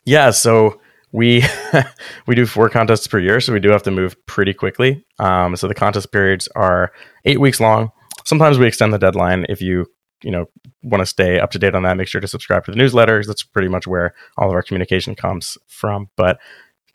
Yeah. 0.04 0.30
So 0.30 0.80
we 1.12 1.44
we 2.26 2.34
do 2.34 2.46
four 2.46 2.68
contests 2.68 3.06
per 3.06 3.18
year, 3.18 3.40
so 3.40 3.52
we 3.52 3.60
do 3.60 3.70
have 3.70 3.82
to 3.84 3.90
move 3.90 4.14
pretty 4.26 4.54
quickly. 4.54 5.04
Um, 5.18 5.56
so 5.56 5.68
the 5.68 5.74
contest 5.74 6.12
periods 6.12 6.48
are 6.54 6.92
eight 7.24 7.40
weeks 7.40 7.60
long. 7.60 7.90
Sometimes 8.24 8.58
we 8.58 8.66
extend 8.66 8.92
the 8.92 8.98
deadline 8.98 9.46
if 9.48 9.60
you 9.60 9.86
you 10.22 10.30
know 10.30 10.46
want 10.82 11.00
to 11.00 11.06
stay 11.06 11.38
up 11.38 11.50
to 11.52 11.58
date 11.58 11.74
on 11.74 11.82
that. 11.84 11.96
Make 11.96 12.08
sure 12.08 12.20
to 12.20 12.28
subscribe 12.28 12.64
to 12.64 12.72
the 12.72 12.76
newsletters. 12.76 13.26
That's 13.26 13.42
pretty 13.42 13.68
much 13.68 13.86
where 13.86 14.14
all 14.36 14.48
of 14.48 14.54
our 14.54 14.62
communication 14.62 15.14
comes 15.14 15.56
from. 15.66 16.08
But 16.16 16.38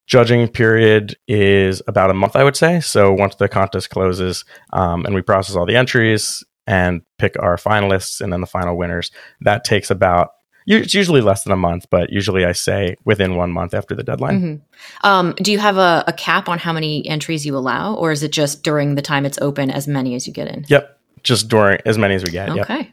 judging 0.06 0.48
period 0.48 1.16
is 1.28 1.82
about 1.88 2.10
a 2.10 2.14
month, 2.14 2.36
I 2.36 2.44
would 2.44 2.56
say. 2.56 2.80
So 2.82 3.14
once 3.14 3.36
the 3.36 3.48
contest 3.48 3.90
closes 3.90 4.46
um, 4.74 5.06
and 5.06 5.16
we 5.16 5.22
process 5.22 5.56
all 5.56 5.66
the 5.66 5.76
entries 5.76 6.44
and 6.68 7.02
pick 7.18 7.42
our 7.42 7.58
finalists 7.58 8.22
and 8.22 8.32
then 8.32 8.42
the 8.42 8.48
final 8.48 8.78
winners, 8.78 9.12
that 9.42 9.64
takes 9.64 9.90
about 9.90 10.32
it's 10.66 10.94
usually 10.94 11.22
less 11.22 11.44
than 11.44 11.54
a 11.54 11.58
month, 11.58 11.88
but 11.90 12.12
usually 12.12 12.46
I 12.46 12.52
say 12.52 12.96
within 13.06 13.36
one 13.36 13.52
month 13.52 13.74
after 13.74 13.96
the 13.96 14.04
deadline. 14.04 14.42
Mm-hmm. 14.42 15.08
Um, 15.08 15.34
do 15.38 15.52
you 15.52 15.60
have 15.60 15.78
a, 15.78 16.04
a, 16.08 16.14
cap 16.14 16.48
on 16.48 16.60
how 16.60 16.72
many 16.72 17.08
entries 17.08 17.46
you 17.46 17.56
allow, 17.58 17.96
or 17.96 18.12
is 18.12 18.24
it 18.24 18.32
just 18.32 18.64
during 18.64 18.96
the 18.96 19.02
time 19.02 19.26
it's 19.26 19.38
open, 19.42 19.70
as 19.70 19.88
many 19.88 20.16
as 20.16 20.28
you 20.28 20.34
get 20.34 20.48
in? 20.48 20.66
Yep, 20.68 21.00
just 21.24 21.50
during 21.50 21.80
as 21.86 21.98
many 21.98 22.16
as 22.16 22.24
we 22.24 22.32
get. 22.32 22.50
Okay. 22.50 22.78
Yep. 22.78 22.88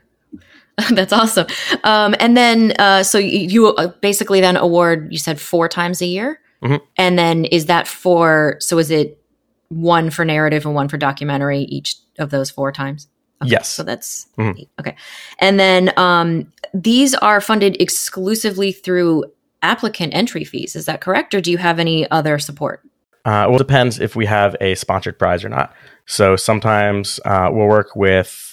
That's 0.92 1.12
awesome. 1.12 1.46
Um, 1.84 2.14
and 2.18 2.36
then, 2.36 2.72
uh, 2.78 3.02
so 3.02 3.18
you, 3.18 3.38
you 3.38 3.66
uh, 3.68 3.88
basically 4.00 4.40
then 4.40 4.56
award, 4.56 5.08
you 5.10 5.18
said 5.18 5.40
four 5.40 5.68
times 5.68 6.00
a 6.00 6.06
year? 6.06 6.40
Mm-hmm. 6.62 6.84
And 6.96 7.18
then 7.18 7.44
is 7.46 7.66
that 7.66 7.86
for, 7.86 8.56
so 8.60 8.78
is 8.78 8.90
it 8.90 9.22
one 9.68 10.10
for 10.10 10.24
narrative 10.24 10.66
and 10.66 10.74
one 10.74 10.88
for 10.88 10.96
documentary 10.96 11.60
each 11.62 11.96
of 12.18 12.30
those 12.30 12.50
four 12.50 12.72
times? 12.72 13.08
Okay, 13.42 13.52
yes. 13.52 13.68
So 13.68 13.82
that's 13.82 14.26
mm-hmm. 14.38 14.62
okay. 14.78 14.96
And 15.38 15.58
then 15.58 15.92
um, 15.96 16.52
these 16.74 17.14
are 17.14 17.40
funded 17.40 17.80
exclusively 17.80 18.72
through 18.72 19.24
applicant 19.62 20.14
entry 20.14 20.44
fees. 20.44 20.76
Is 20.76 20.86
that 20.86 21.00
correct? 21.00 21.34
Or 21.34 21.40
do 21.40 21.50
you 21.50 21.58
have 21.58 21.78
any 21.78 22.10
other 22.10 22.38
support? 22.38 22.82
Uh, 23.24 23.44
well, 23.48 23.56
it 23.56 23.58
depends 23.58 24.00
if 24.00 24.16
we 24.16 24.26
have 24.26 24.56
a 24.60 24.74
sponsored 24.74 25.18
prize 25.18 25.44
or 25.44 25.48
not. 25.48 25.74
So 26.06 26.36
sometimes 26.36 27.20
uh, 27.24 27.50
we'll 27.52 27.66
work 27.66 27.94
with 27.94 28.50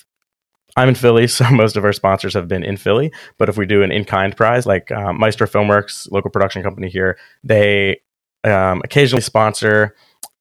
I'm 0.78 0.90
in 0.90 0.96
Philly, 0.96 1.28
so 1.28 1.50
most 1.50 1.76
of 1.76 1.84
our 1.84 1.94
sponsors 1.94 2.34
have 2.34 2.48
been 2.48 2.64
in 2.64 2.78
Philly. 2.78 3.12
But 3.38 3.50
if 3.50 3.58
we 3.58 3.66
do 3.66 3.84
an 3.84 3.92
in 3.92 4.06
kind 4.06 4.36
prize, 4.36 4.66
like 4.66 4.92
um, 4.92 5.20
Maestro 5.20 5.48
Filmworks, 5.48 6.10
local 6.12 6.30
production 6.30 6.64
company 6.64 6.90
here, 6.90 7.18
they 7.44 8.00
um, 8.44 8.82
occasionally 8.86 9.22
sponsor 9.22 9.96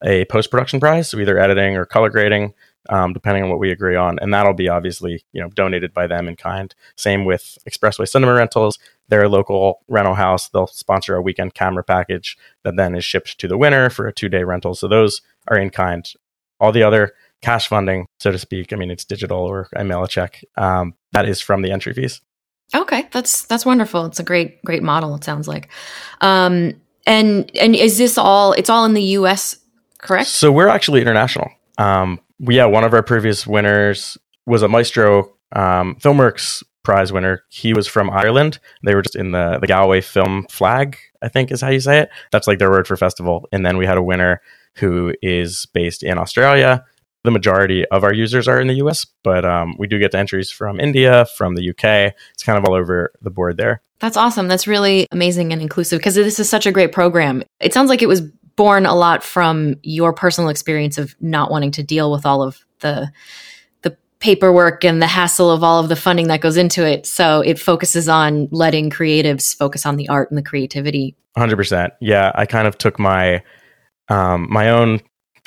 a 0.04 0.26
post 0.26 0.50
production 0.50 0.78
prize, 0.78 1.08
so 1.08 1.18
either 1.18 1.38
editing 1.38 1.76
or 1.76 1.86
color 1.86 2.10
grading. 2.10 2.52
Um, 2.88 3.12
depending 3.12 3.42
on 3.42 3.50
what 3.50 3.58
we 3.58 3.70
agree 3.70 3.96
on, 3.96 4.18
and 4.20 4.32
that'll 4.32 4.54
be 4.54 4.68
obviously 4.68 5.24
you 5.32 5.40
know 5.40 5.48
donated 5.50 5.92
by 5.92 6.06
them 6.06 6.28
in 6.28 6.36
kind. 6.36 6.74
Same 6.96 7.24
with 7.24 7.58
Expressway 7.68 8.08
Cinema 8.08 8.34
Rentals. 8.34 8.78
They're 9.08 9.28
local 9.28 9.80
rental 9.88 10.14
house. 10.14 10.48
They'll 10.48 10.66
sponsor 10.66 11.14
a 11.14 11.22
weekend 11.22 11.54
camera 11.54 11.84
package 11.84 12.36
that 12.64 12.76
then 12.76 12.94
is 12.94 13.04
shipped 13.04 13.38
to 13.38 13.48
the 13.48 13.58
winner 13.58 13.90
for 13.90 14.06
a 14.06 14.12
two 14.12 14.28
day 14.28 14.42
rental. 14.42 14.74
So 14.74 14.88
those 14.88 15.22
are 15.48 15.58
in 15.58 15.70
kind. 15.70 16.08
All 16.58 16.72
the 16.72 16.82
other 16.82 17.12
cash 17.42 17.68
funding, 17.68 18.06
so 18.18 18.32
to 18.32 18.38
speak, 18.38 18.72
I 18.72 18.76
mean 18.76 18.90
it's 18.90 19.04
digital 19.04 19.40
or 19.40 19.68
I 19.76 19.82
mail 19.82 20.04
a 20.04 20.08
check. 20.08 20.42
Um, 20.56 20.94
that 21.12 21.28
is 21.28 21.40
from 21.40 21.62
the 21.62 21.70
entry 21.70 21.92
fees. 21.92 22.20
Okay, 22.74 23.08
that's 23.12 23.44
that's 23.46 23.64
wonderful. 23.64 24.06
It's 24.06 24.18
a 24.18 24.24
great 24.24 24.62
great 24.64 24.82
model. 24.82 25.14
It 25.14 25.24
sounds 25.24 25.46
like. 25.46 25.68
Um, 26.20 26.74
and 27.06 27.50
and 27.54 27.76
is 27.76 27.98
this 27.98 28.18
all? 28.18 28.52
It's 28.52 28.68
all 28.68 28.84
in 28.84 28.94
the 28.94 29.02
U.S. 29.02 29.56
Correct. 29.98 30.28
So 30.28 30.50
we're 30.50 30.68
actually 30.68 31.00
international. 31.00 31.48
Um, 31.78 32.20
yeah, 32.38 32.66
one 32.66 32.84
of 32.84 32.92
our 32.92 33.02
previous 33.02 33.46
winners 33.46 34.18
was 34.46 34.62
a 34.62 34.68
Maestro 34.68 35.34
um, 35.52 35.96
FilmWorks 35.96 36.62
prize 36.82 37.12
winner. 37.12 37.42
He 37.48 37.74
was 37.74 37.88
from 37.88 38.10
Ireland. 38.10 38.58
They 38.84 38.94
were 38.94 39.02
just 39.02 39.16
in 39.16 39.32
the 39.32 39.58
the 39.60 39.66
Galway 39.66 40.00
Film 40.00 40.46
Fleadh, 40.50 40.96
I 41.20 41.28
think 41.28 41.50
is 41.50 41.60
how 41.60 41.70
you 41.70 41.80
say 41.80 41.98
it. 41.98 42.10
That's 42.30 42.46
like 42.46 42.58
their 42.58 42.70
word 42.70 42.86
for 42.86 42.96
festival. 42.96 43.48
And 43.52 43.66
then 43.66 43.76
we 43.76 43.86
had 43.86 43.98
a 43.98 44.02
winner 44.02 44.40
who 44.76 45.14
is 45.22 45.66
based 45.74 46.02
in 46.02 46.18
Australia. 46.18 46.84
The 47.24 47.30
majority 47.32 47.84
of 47.86 48.04
our 48.04 48.14
users 48.14 48.46
are 48.46 48.60
in 48.60 48.68
the 48.68 48.74
US, 48.86 49.04
but 49.24 49.44
um, 49.44 49.74
we 49.78 49.88
do 49.88 49.98
get 49.98 50.12
the 50.12 50.18
entries 50.18 50.52
from 50.52 50.78
India, 50.78 51.26
from 51.36 51.56
the 51.56 51.70
UK. 51.70 52.14
It's 52.32 52.44
kind 52.44 52.56
of 52.56 52.64
all 52.64 52.74
over 52.74 53.12
the 53.20 53.30
board 53.30 53.56
there. 53.56 53.82
That's 53.98 54.16
awesome. 54.16 54.46
That's 54.46 54.68
really 54.68 55.08
amazing 55.10 55.52
and 55.52 55.60
inclusive 55.60 55.98
because 55.98 56.14
this 56.14 56.38
is 56.38 56.48
such 56.48 56.66
a 56.66 56.72
great 56.72 56.92
program. 56.92 57.42
It 57.58 57.72
sounds 57.72 57.88
like 57.88 58.02
it 58.02 58.08
was 58.08 58.22
born 58.56 58.86
a 58.86 58.94
lot 58.94 59.22
from 59.22 59.76
your 59.82 60.12
personal 60.12 60.50
experience 60.50 60.98
of 60.98 61.14
not 61.20 61.50
wanting 61.50 61.70
to 61.72 61.82
deal 61.82 62.10
with 62.10 62.26
all 62.26 62.42
of 62.42 62.64
the 62.80 63.10
the 63.82 63.96
paperwork 64.18 64.84
and 64.84 65.00
the 65.00 65.06
hassle 65.06 65.50
of 65.50 65.62
all 65.62 65.80
of 65.80 65.88
the 65.88 65.96
funding 65.96 66.28
that 66.28 66.40
goes 66.40 66.56
into 66.56 66.84
it. 66.86 67.06
So 67.06 67.40
it 67.40 67.58
focuses 67.58 68.08
on 68.08 68.48
letting 68.50 68.90
creatives 68.90 69.54
focus 69.54 69.86
on 69.86 69.96
the 69.96 70.08
art 70.08 70.30
and 70.30 70.38
the 70.38 70.42
creativity. 70.42 71.14
100%. 71.36 71.90
Yeah, 72.00 72.32
I 72.34 72.46
kind 72.46 72.66
of 72.66 72.78
took 72.78 72.98
my 72.98 73.42
um 74.08 74.46
my 74.50 74.70
own 74.70 75.00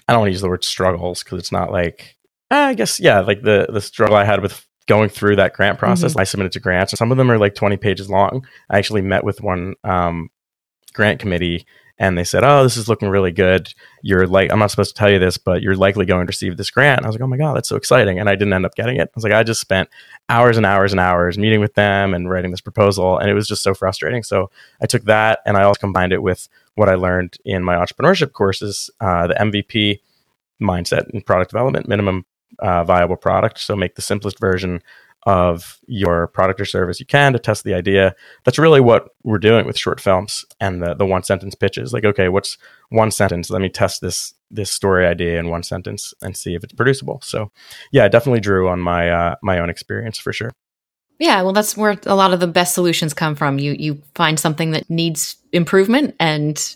I 0.08 0.14
don't 0.14 0.22
want 0.22 0.30
to 0.30 0.34
use 0.34 0.42
the 0.42 0.50
word 0.50 0.64
struggles 0.64 1.24
because 1.24 1.40
it's 1.40 1.52
not 1.52 1.72
like 1.72 2.16
uh, 2.52 2.56
I 2.56 2.74
guess 2.74 3.00
yeah, 3.00 3.20
like 3.20 3.44
the 3.44 3.68
the 3.70 3.82
struggle 3.82 4.16
I 4.16 4.24
had 4.24 4.42
with 4.42 4.66
going 4.88 5.10
through 5.10 5.36
that 5.36 5.54
grant 5.54 5.78
process. 5.78 6.12
Mm-hmm. 6.12 6.22
I 6.22 6.24
submitted 6.24 6.52
to 6.54 6.60
grants, 6.60 6.92
and 6.92 6.98
some 6.98 7.12
of 7.12 7.18
them 7.18 7.30
are 7.30 7.38
like 7.38 7.54
20 7.54 7.78
pages 7.78 8.10
long. 8.10 8.46
I 8.72 8.80
actually 8.80 9.04
met 9.04 9.24
with 9.24 9.42
one 9.42 9.76
um, 9.84 10.30
grant 10.94 11.20
committee 11.20 11.66
and 12.00 12.18
they 12.18 12.24
said, 12.24 12.44
"Oh, 12.44 12.64
this 12.64 12.78
is 12.78 12.88
looking 12.88 13.10
really 13.10 13.32
good. 13.32 13.74
You're 14.02 14.26
like, 14.26 14.52
I'm 14.52 14.60
not 14.60 14.72
supposed 14.72 14.96
to 14.96 15.00
tell 15.00 15.12
you 15.12 15.20
this, 15.20 15.38
but 15.38 15.62
you're 15.62 15.76
likely 15.76 16.06
going 16.06 16.26
to 16.26 16.30
receive 16.30 16.58
this 16.58 16.72
grant." 16.72 17.00
And 17.00 17.06
I 17.06 17.10
was 17.10 17.16
like, 17.16 17.22
"Oh 17.22 17.28
my 17.28 17.38
god, 17.38 17.56
that's 17.56 17.70
so 17.70 17.76
exciting!" 17.76 18.20
And 18.20 18.30
I 18.30 18.36
didn't 18.36 18.54
end 18.54 18.66
up 18.66 18.76
getting 18.76 18.96
it. 18.96 19.10
I 19.10 19.12
was 19.16 19.24
like, 19.24 19.34
I 19.34 19.44
just 19.44 19.62
spent 19.62 19.90
hours 20.30 20.58
and 20.58 20.66
hours 20.66 20.94
and 20.94 21.00
hours 21.00 21.38
meeting 21.38 21.60
with 21.60 21.76
them 21.76 22.14
and 22.14 22.30
writing 22.30 22.52
this 22.52 22.62
proposal, 22.62 23.18
and 23.18 23.30
it 23.30 23.34
was 23.34 23.48
just 23.48 23.64
so 23.64 23.74
frustrating. 23.74 24.24
So 24.24 24.50
I 24.82 24.86
took 24.86 25.04
that 25.04 25.40
and 25.46 25.58
I 25.58 25.64
also 25.64 25.80
combined 25.80 26.14
it 26.14 26.24
with 26.24 26.48
what 26.76 26.90
I 26.90 26.96
learned 26.96 27.38
in 27.44 27.64
my 27.64 27.76
entrepreneurship 27.76 28.32
courses, 28.32 28.90
uh, 29.02 29.28
the 29.28 29.36
MVP 29.36 30.00
mindset 30.62 31.10
and 31.10 31.26
product 31.26 31.52
development, 31.52 31.88
minimum 31.88 32.26
uh, 32.60 32.84
viable 32.84 33.18
product. 33.18 33.60
So 33.60 33.76
make 33.76 33.96
the 33.96 34.02
simplest 34.02 34.40
version 34.40 34.82
of 35.30 35.78
your 35.86 36.26
product 36.30 36.60
or 36.60 36.66
service 36.66 37.00
you 37.00 37.06
can 37.06 37.34
to 37.34 37.38
test 37.38 37.64
the 37.64 37.76
idea. 37.76 38.16
That's 38.46 38.58
really 38.58 38.82
what 38.82 39.10
we're 39.22 39.38
doing 39.38 39.68
with 39.68 39.78
short 39.78 40.02
films 40.02 40.44
and 40.60 40.82
the, 40.82 40.96
the 40.96 41.06
one 41.06 41.22
sentence 41.22 41.54
pitches. 41.54 41.94
Like, 41.94 42.04
okay, 42.04 42.30
what's 42.30 42.58
one 42.90 43.12
sentence? 43.12 43.52
Let 43.52 43.62
me 43.62 43.70
test 43.70 44.02
this 44.02 44.34
this 44.50 44.72
story 44.72 45.06
idea 45.06 45.40
in 45.40 45.50
one 45.50 45.62
sentence 45.62 46.16
and 46.24 46.36
see 46.36 46.56
if 46.56 46.64
it's 46.64 46.74
producible. 46.74 47.22
So, 47.24 47.52
yeah, 47.92 48.06
I 48.06 48.08
definitely 48.08 48.40
drew 48.40 48.68
on 48.70 48.80
my 48.80 49.12
uh, 49.12 49.36
my 49.44 49.60
own 49.60 49.70
experience 49.70 50.18
for 50.18 50.34
sure. 50.34 50.52
Yeah, 51.20 51.44
well, 51.44 51.54
that's 51.54 51.78
where 51.78 52.00
a 52.08 52.16
lot 52.16 52.34
of 52.34 52.40
the 52.40 52.48
best 52.48 52.74
solutions 52.74 53.14
come 53.14 53.36
from. 53.36 53.60
You 53.60 53.76
you 53.78 54.02
find 54.16 54.40
something 54.40 54.72
that 54.72 54.90
needs 54.90 55.38
improvement, 55.52 56.16
and 56.20 56.76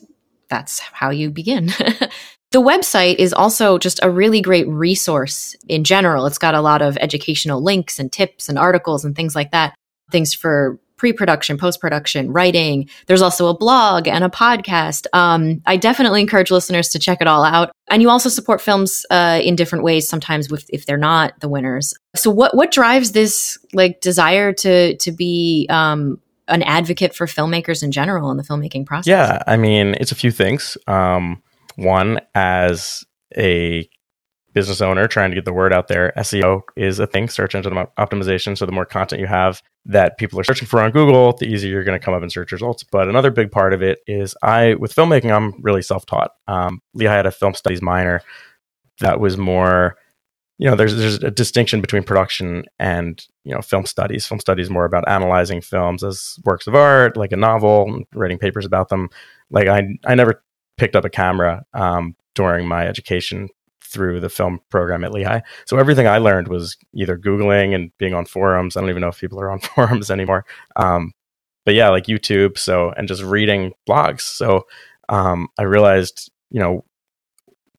that's 0.50 0.78
how 0.78 1.10
you 1.10 1.32
begin. 1.32 1.72
The 2.54 2.62
website 2.62 3.16
is 3.16 3.34
also 3.34 3.80
just 3.80 4.00
a 4.04 4.12
really 4.12 4.40
great 4.40 4.68
resource 4.68 5.56
in 5.68 5.84
general. 5.84 6.28
It's 6.28 6.38
got 6.38 6.54
a 6.54 6.62
lot 6.62 6.84
of 6.84 6.96
educational 6.98 7.64
links 7.64 7.98
and 7.98 8.12
tips 8.12 8.48
and 8.48 8.60
articles 8.60 9.04
and 9.04 9.16
things 9.16 9.34
like 9.34 9.50
that. 9.50 9.74
Things 10.12 10.36
for 10.36 10.80
pre-production, 10.98 11.58
post-production, 11.58 12.32
writing. 12.32 12.88
There's 13.08 13.24
also 13.24 13.48
a 13.48 13.58
blog 13.58 14.08
and 14.08 14.24
a 14.24 14.30
podcast. 14.30 15.08
Um, 15.14 15.64
I 15.66 15.78
definitely 15.78 16.22
encourage 16.22 16.52
listeners 16.52 16.90
to 16.90 17.00
check 17.00 17.22
it 17.22 17.28
all 17.28 17.44
out. 17.44 17.72
And 17.90 18.04
you 18.04 18.12
also 18.12 18.30
support 18.30 18.62
films 18.62 19.04
uh, 19.10 19.42
in 19.44 19.56
different 19.56 19.84
ways. 19.84 20.08
Sometimes 20.08 20.52
with 20.52 20.70
if 20.70 20.86
they're 20.86 20.96
not 20.96 21.40
the 21.40 21.50
winners. 21.50 21.96
So 22.16 22.30
what 22.30 22.56
what 22.56 22.70
drives 22.70 23.14
this 23.14 23.58
like 23.74 24.00
desire 24.00 24.54
to 24.54 24.96
to 24.96 25.12
be 25.12 25.66
um, 25.72 26.20
an 26.48 26.62
advocate 26.62 27.16
for 27.16 27.26
filmmakers 27.26 27.82
in 27.82 27.92
general 27.92 28.30
in 28.30 28.38
the 28.38 28.44
filmmaking 28.44 28.86
process? 28.86 29.08
Yeah, 29.08 29.42
I 29.48 29.58
mean 29.58 29.96
it's 30.00 30.12
a 30.12 30.16
few 30.16 30.30
things. 30.30 30.78
Um, 30.86 31.42
one, 31.76 32.20
as 32.36 33.04
a 33.38 33.90
business 34.54 34.82
owner 34.82 35.08
trying 35.08 35.32
to 35.32 35.36
get 35.36 35.46
the 35.46 35.54
word 35.54 35.74
out 35.74 35.88
there, 35.88 36.14
SEO 36.18 36.62
is 36.76 37.00
a 37.00 37.08
thing, 37.08 37.28
search 37.28 37.56
engine 37.56 37.74
optimization. 37.98 38.58
So 38.58 38.66
the 38.66 38.72
more 38.72 38.86
content 38.86 39.20
you 39.20 39.28
have 39.28 39.62
that 39.86 40.18
people 40.18 40.40
are 40.40 40.44
searching 40.44 40.68
for 40.68 40.80
on 40.82 40.92
Google, 40.92 41.34
the 41.34 41.46
easier 41.46 41.72
you're 41.72 41.84
going 41.84 42.00
to 42.00 42.04
come 42.04 42.14
up 42.14 42.24
in 42.24 42.30
search 42.30 42.52
results. 42.52 42.84
But 42.84 43.10
another 43.10 43.32
big 43.32 43.52
part 43.52 43.74
of 43.74 43.82
it 43.82 44.00
is 44.08 44.36
I, 44.42 44.76
with 44.76 44.94
filmmaking, 44.96 45.32
I'm 45.32 45.60
really 45.62 45.82
self 45.82 46.06
taught. 46.06 46.32
Um, 46.48 46.82
Lehigh 46.94 47.16
had 47.16 47.26
a 47.26 47.32
film 47.32 47.54
studies 47.54 47.82
minor 47.82 48.22
that 49.00 49.20
was 49.20 49.38
more, 49.38 49.98
you 50.60 50.70
know, 50.70 50.76
there's 50.76 50.96
there's 50.96 51.16
a 51.16 51.32
distinction 51.32 51.82
between 51.82 52.04
production 52.04 52.64
and 52.80 53.26
you 53.44 53.54
know 53.54 53.62
film 53.62 53.86
studies. 53.86 54.26
Film 54.26 54.40
studies 54.40 54.70
more 54.70 54.86
about 54.86 55.10
analyzing 55.10 55.62
films 55.62 56.04
as 56.04 56.38
works 56.46 56.68
of 56.68 56.76
art, 56.76 57.18
like 57.18 57.32
a 57.32 57.38
novel, 57.38 58.04
writing 58.14 58.38
papers 58.38 58.66
about 58.66 58.90
them. 58.90 59.10
Like 59.50 59.68
I 59.68 59.98
I 60.06 60.16
never 60.16 60.44
picked 60.78 60.96
up 60.96 61.06
a 61.06 61.10
camera 61.10 61.66
um, 61.74 62.16
during 62.36 62.68
my 62.68 62.88
education 62.88 63.50
through 63.82 64.20
the 64.20 64.30
film 64.30 64.60
program 64.70 65.04
at 65.04 65.12
Lehigh. 65.12 65.42
So 65.66 65.78
everything 65.78 66.08
I 66.08 66.18
learned 66.18 66.48
was 66.48 66.76
either 66.94 67.18
Googling 67.18 67.76
and 67.76 67.92
being 68.00 68.14
on 68.16 68.26
forums. 68.26 68.76
I 68.76 68.82
don't 68.82 68.90
even 68.90 69.02
know 69.02 69.10
if 69.10 69.20
people 69.20 69.40
are 69.40 69.52
on 69.52 69.60
forums 69.76 70.10
anymore. 70.10 70.46
Um, 70.76 71.14
but 71.66 71.76
yeah, 71.76 71.90
like 71.90 72.06
YouTube. 72.06 72.58
So, 72.58 72.92
and 72.98 73.08
just 73.08 73.24
reading 73.24 73.74
blogs. 73.88 74.22
So 74.22 74.66
um, 75.10 75.48
I 75.60 75.64
realized, 75.64 76.32
you 76.50 76.60
know, 76.60 76.84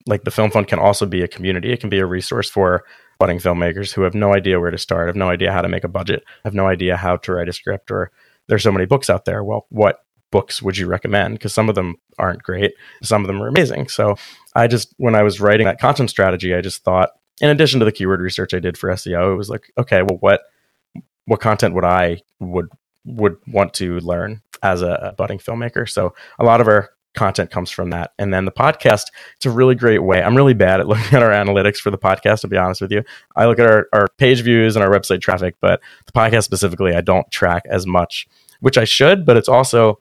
like 0.07 0.25
the 0.25 0.31
Film 0.31 0.51
Fund 0.51 0.69
can 0.69 0.79
also 0.79 1.07
be 1.07 1.23
a 1.23 1.29
community. 1.29 1.73
It 1.73 1.81
can 1.81 1.91
be 1.91 1.99
a 1.99 2.07
resource 2.07 2.49
for 2.49 2.85
budding 3.19 3.39
filmmakers 3.39 3.93
who 3.93 4.03
have 4.03 4.15
no 4.15 4.35
idea 4.35 4.61
where 4.61 4.71
to 4.71 4.79
start, 4.79 5.09
have 5.09 5.17
no 5.17 5.31
idea 5.31 5.53
how 5.53 5.63
to 5.63 5.69
make 5.69 5.85
a 5.85 5.89
budget, 5.89 6.25
have 6.45 6.55
no 6.55 6.67
idea 6.67 6.97
how 6.97 7.17
to 7.17 7.33
write 7.33 7.49
a 7.49 7.53
script, 7.53 7.91
or 7.91 8.11
there's 8.49 8.63
so 8.63 8.73
many 8.73 8.87
books 8.87 9.09
out 9.09 9.25
there. 9.25 9.43
Well, 9.43 9.67
what 9.71 10.01
books 10.35 10.61
would 10.61 10.76
you 10.76 10.88
recommend? 10.88 11.35
Because 11.35 11.55
some 11.55 11.69
of 11.69 11.76
them 11.76 11.95
aren't 12.19 12.43
great, 12.43 12.75
some 13.05 13.21
of 13.21 13.29
them 13.29 13.41
are 13.41 13.47
amazing. 13.47 13.87
So 13.87 14.17
I 14.57 14.67
just, 14.67 14.93
when 14.97 15.14
I 15.14 15.23
was 15.23 15.41
writing 15.41 15.64
that 15.67 15.79
content 15.79 16.11
strategy, 16.11 16.53
I 16.53 16.61
just 16.61 16.83
thought, 16.83 17.11
in 17.41 17.50
addition 17.50 17.79
to 17.79 17.87
the 17.87 17.93
keyword 17.93 18.21
research 18.21 18.53
I 18.53 18.59
did 18.59 18.76
for 18.76 18.91
SEO, 18.91 19.33
it 19.33 19.37
was 19.37 19.49
like, 19.49 19.71
okay, 19.79 20.03
well, 20.03 20.19
what 20.19 20.43
what 21.26 21.41
content 21.41 21.73
would 21.75 21.85
I 21.85 22.21
would 22.41 22.69
would 23.05 23.37
want 23.47 23.75
to 23.75 24.00
learn 24.00 24.43
as 24.61 24.83
a, 24.83 25.11
a 25.11 25.12
budding 25.12 25.38
filmmaker? 25.38 25.88
So 25.88 26.14
a 26.41 26.45
lot 26.45 26.61
of 26.61 26.67
our 26.67 26.91
content 27.14 27.53
comes 27.53 27.71
from 27.71 27.91
that. 27.91 28.11
And 28.19 28.35
then 28.35 28.45
the 28.45 28.50
podcast, 28.50 29.05
it's 29.37 29.47
a 29.47 29.50
really 29.50 29.76
great 29.76 30.03
way. 30.03 30.21
I'm 30.21 30.37
really 30.37 30.55
bad 30.55 30.81
at 30.81 30.88
looking 30.88 31.17
at 31.17 31.23
our 31.23 31.31
analytics 31.31 31.76
for 31.76 31.93
the 31.93 31.99
podcast, 31.99 32.41
to 32.41 32.49
be 32.49 32.57
honest 32.57 32.81
with 32.81 32.91
you. 32.91 33.05
I 33.37 33.47
look 33.47 33.61
at 33.61 33.71
our, 33.71 33.87
our 33.93 34.09
page 34.19 34.41
views 34.41 34.75
and 34.75 34.85
our 34.85 34.91
website 34.91 35.21
traffic, 35.21 35.55
but 35.61 35.81
the 36.07 36.12
podcast 36.12 36.43
specifically, 36.43 36.93
I 36.93 37.03
don't 37.03 37.31
track 37.31 37.62
as 37.71 37.87
much, 37.87 38.26
which 38.59 38.76
I 38.76 38.85
should, 38.85 39.25
but 39.25 39.37
it's 39.37 39.49
also 39.49 40.00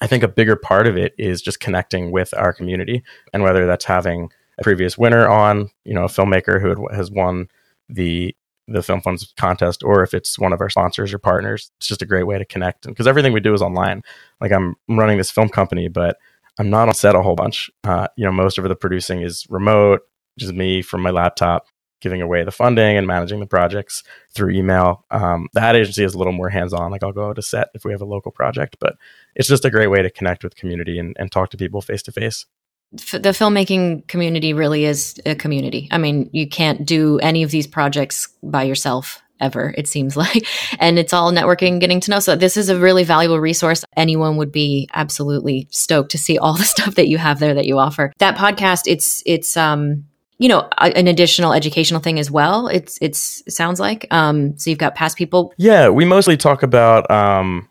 I 0.00 0.06
think 0.06 0.22
a 0.22 0.28
bigger 0.28 0.56
part 0.56 0.86
of 0.86 0.96
it 0.96 1.14
is 1.18 1.42
just 1.42 1.60
connecting 1.60 2.10
with 2.10 2.32
our 2.34 2.52
community, 2.52 3.02
and 3.32 3.42
whether 3.42 3.66
that's 3.66 3.84
having 3.84 4.30
a 4.58 4.62
previous 4.62 4.98
winner 4.98 5.28
on, 5.28 5.70
you 5.84 5.94
know, 5.94 6.04
a 6.04 6.08
filmmaker 6.08 6.60
who 6.60 6.88
has 6.94 7.10
won 7.10 7.48
the 7.88 8.34
the 8.68 8.82
Film 8.82 9.00
Funds 9.00 9.32
contest, 9.36 9.82
or 9.82 10.02
if 10.02 10.14
it's 10.14 10.38
one 10.38 10.52
of 10.52 10.60
our 10.60 10.70
sponsors 10.70 11.12
or 11.12 11.18
partners, 11.18 11.70
it's 11.78 11.88
just 11.88 12.00
a 12.00 12.06
great 12.06 12.22
way 12.24 12.38
to 12.38 12.44
connect. 12.44 12.86
Because 12.86 13.06
everything 13.06 13.32
we 13.32 13.40
do 13.40 13.52
is 13.54 13.60
online. 13.60 14.02
Like 14.40 14.52
I'm 14.52 14.76
running 14.88 15.18
this 15.18 15.30
film 15.30 15.48
company, 15.48 15.88
but 15.88 16.16
I'm 16.58 16.70
not 16.70 16.88
on 16.88 16.94
set 16.94 17.16
a 17.16 17.22
whole 17.22 17.34
bunch. 17.34 17.70
Uh, 17.84 18.06
you 18.16 18.24
know, 18.24 18.32
most 18.32 18.58
of 18.58 18.64
the 18.64 18.76
producing 18.76 19.22
is 19.22 19.46
remote, 19.50 20.02
just 20.38 20.52
me 20.52 20.80
from 20.80 21.02
my 21.02 21.10
laptop 21.10 21.66
giving 22.02 22.20
away 22.20 22.44
the 22.44 22.50
funding 22.50 22.96
and 22.98 23.06
managing 23.06 23.40
the 23.40 23.46
projects 23.46 24.02
through 24.34 24.50
email. 24.50 25.06
Um, 25.10 25.48
that 25.54 25.76
agency 25.76 26.04
is 26.04 26.14
a 26.14 26.18
little 26.18 26.32
more 26.32 26.50
hands 26.50 26.74
on. 26.74 26.90
Like 26.90 27.02
I'll 27.02 27.12
go 27.12 27.32
to 27.32 27.42
set 27.42 27.68
if 27.74 27.84
we 27.84 27.92
have 27.92 28.02
a 28.02 28.06
local 28.06 28.32
project, 28.32 28.76
but 28.80 28.96
it's 29.34 29.48
just 29.48 29.64
a 29.64 29.70
great 29.70 29.86
way 29.86 30.02
to 30.02 30.10
connect 30.10 30.44
with 30.44 30.56
community 30.56 30.98
and, 30.98 31.16
and 31.18 31.32
talk 31.32 31.50
to 31.50 31.56
people 31.56 31.80
face 31.80 32.02
to 32.02 32.12
face. 32.12 32.44
The 32.92 33.30
filmmaking 33.30 34.06
community 34.06 34.52
really 34.52 34.84
is 34.84 35.18
a 35.24 35.34
community. 35.34 35.88
I 35.90 35.96
mean, 35.96 36.28
you 36.32 36.46
can't 36.46 36.84
do 36.84 37.18
any 37.20 37.42
of 37.42 37.50
these 37.50 37.66
projects 37.66 38.28
by 38.42 38.64
yourself 38.64 39.22
ever, 39.40 39.74
it 39.76 39.88
seems 39.88 40.16
like. 40.24 40.46
And 40.78 40.98
it's 40.98 41.12
all 41.12 41.32
networking, 41.32 41.80
getting 41.80 42.00
to 42.00 42.10
know. 42.10 42.20
So 42.20 42.36
this 42.36 42.56
is 42.56 42.68
a 42.68 42.78
really 42.78 43.04
valuable 43.04 43.40
resource. 43.40 43.84
Anyone 43.96 44.36
would 44.36 44.52
be 44.52 44.88
absolutely 44.94 45.68
stoked 45.70 46.10
to 46.12 46.18
see 46.18 46.38
all 46.38 46.54
the 46.58 46.64
stuff 46.64 46.94
that 46.94 47.08
you 47.08 47.18
have 47.18 47.38
there 47.40 47.54
that 47.54 47.66
you 47.66 47.78
offer. 47.78 48.12
That 48.18 48.36
podcast, 48.36 48.82
it's 48.86 49.22
it's 49.26 49.56
um 49.56 50.04
you 50.38 50.48
know 50.48 50.68
an 50.78 51.06
additional 51.06 51.52
educational 51.52 52.00
thing 52.00 52.18
as 52.18 52.30
well. 52.30 52.68
It's 52.68 52.98
it's 53.00 53.42
it 53.46 53.52
sounds 53.52 53.78
like 53.80 54.06
um, 54.10 54.56
so 54.58 54.70
you've 54.70 54.78
got 54.78 54.94
past 54.94 55.16
people. 55.16 55.52
Yeah, 55.56 55.88
we 55.88 56.04
mostly 56.04 56.36
talk 56.36 56.62
about. 56.62 57.10
Um, 57.10 57.68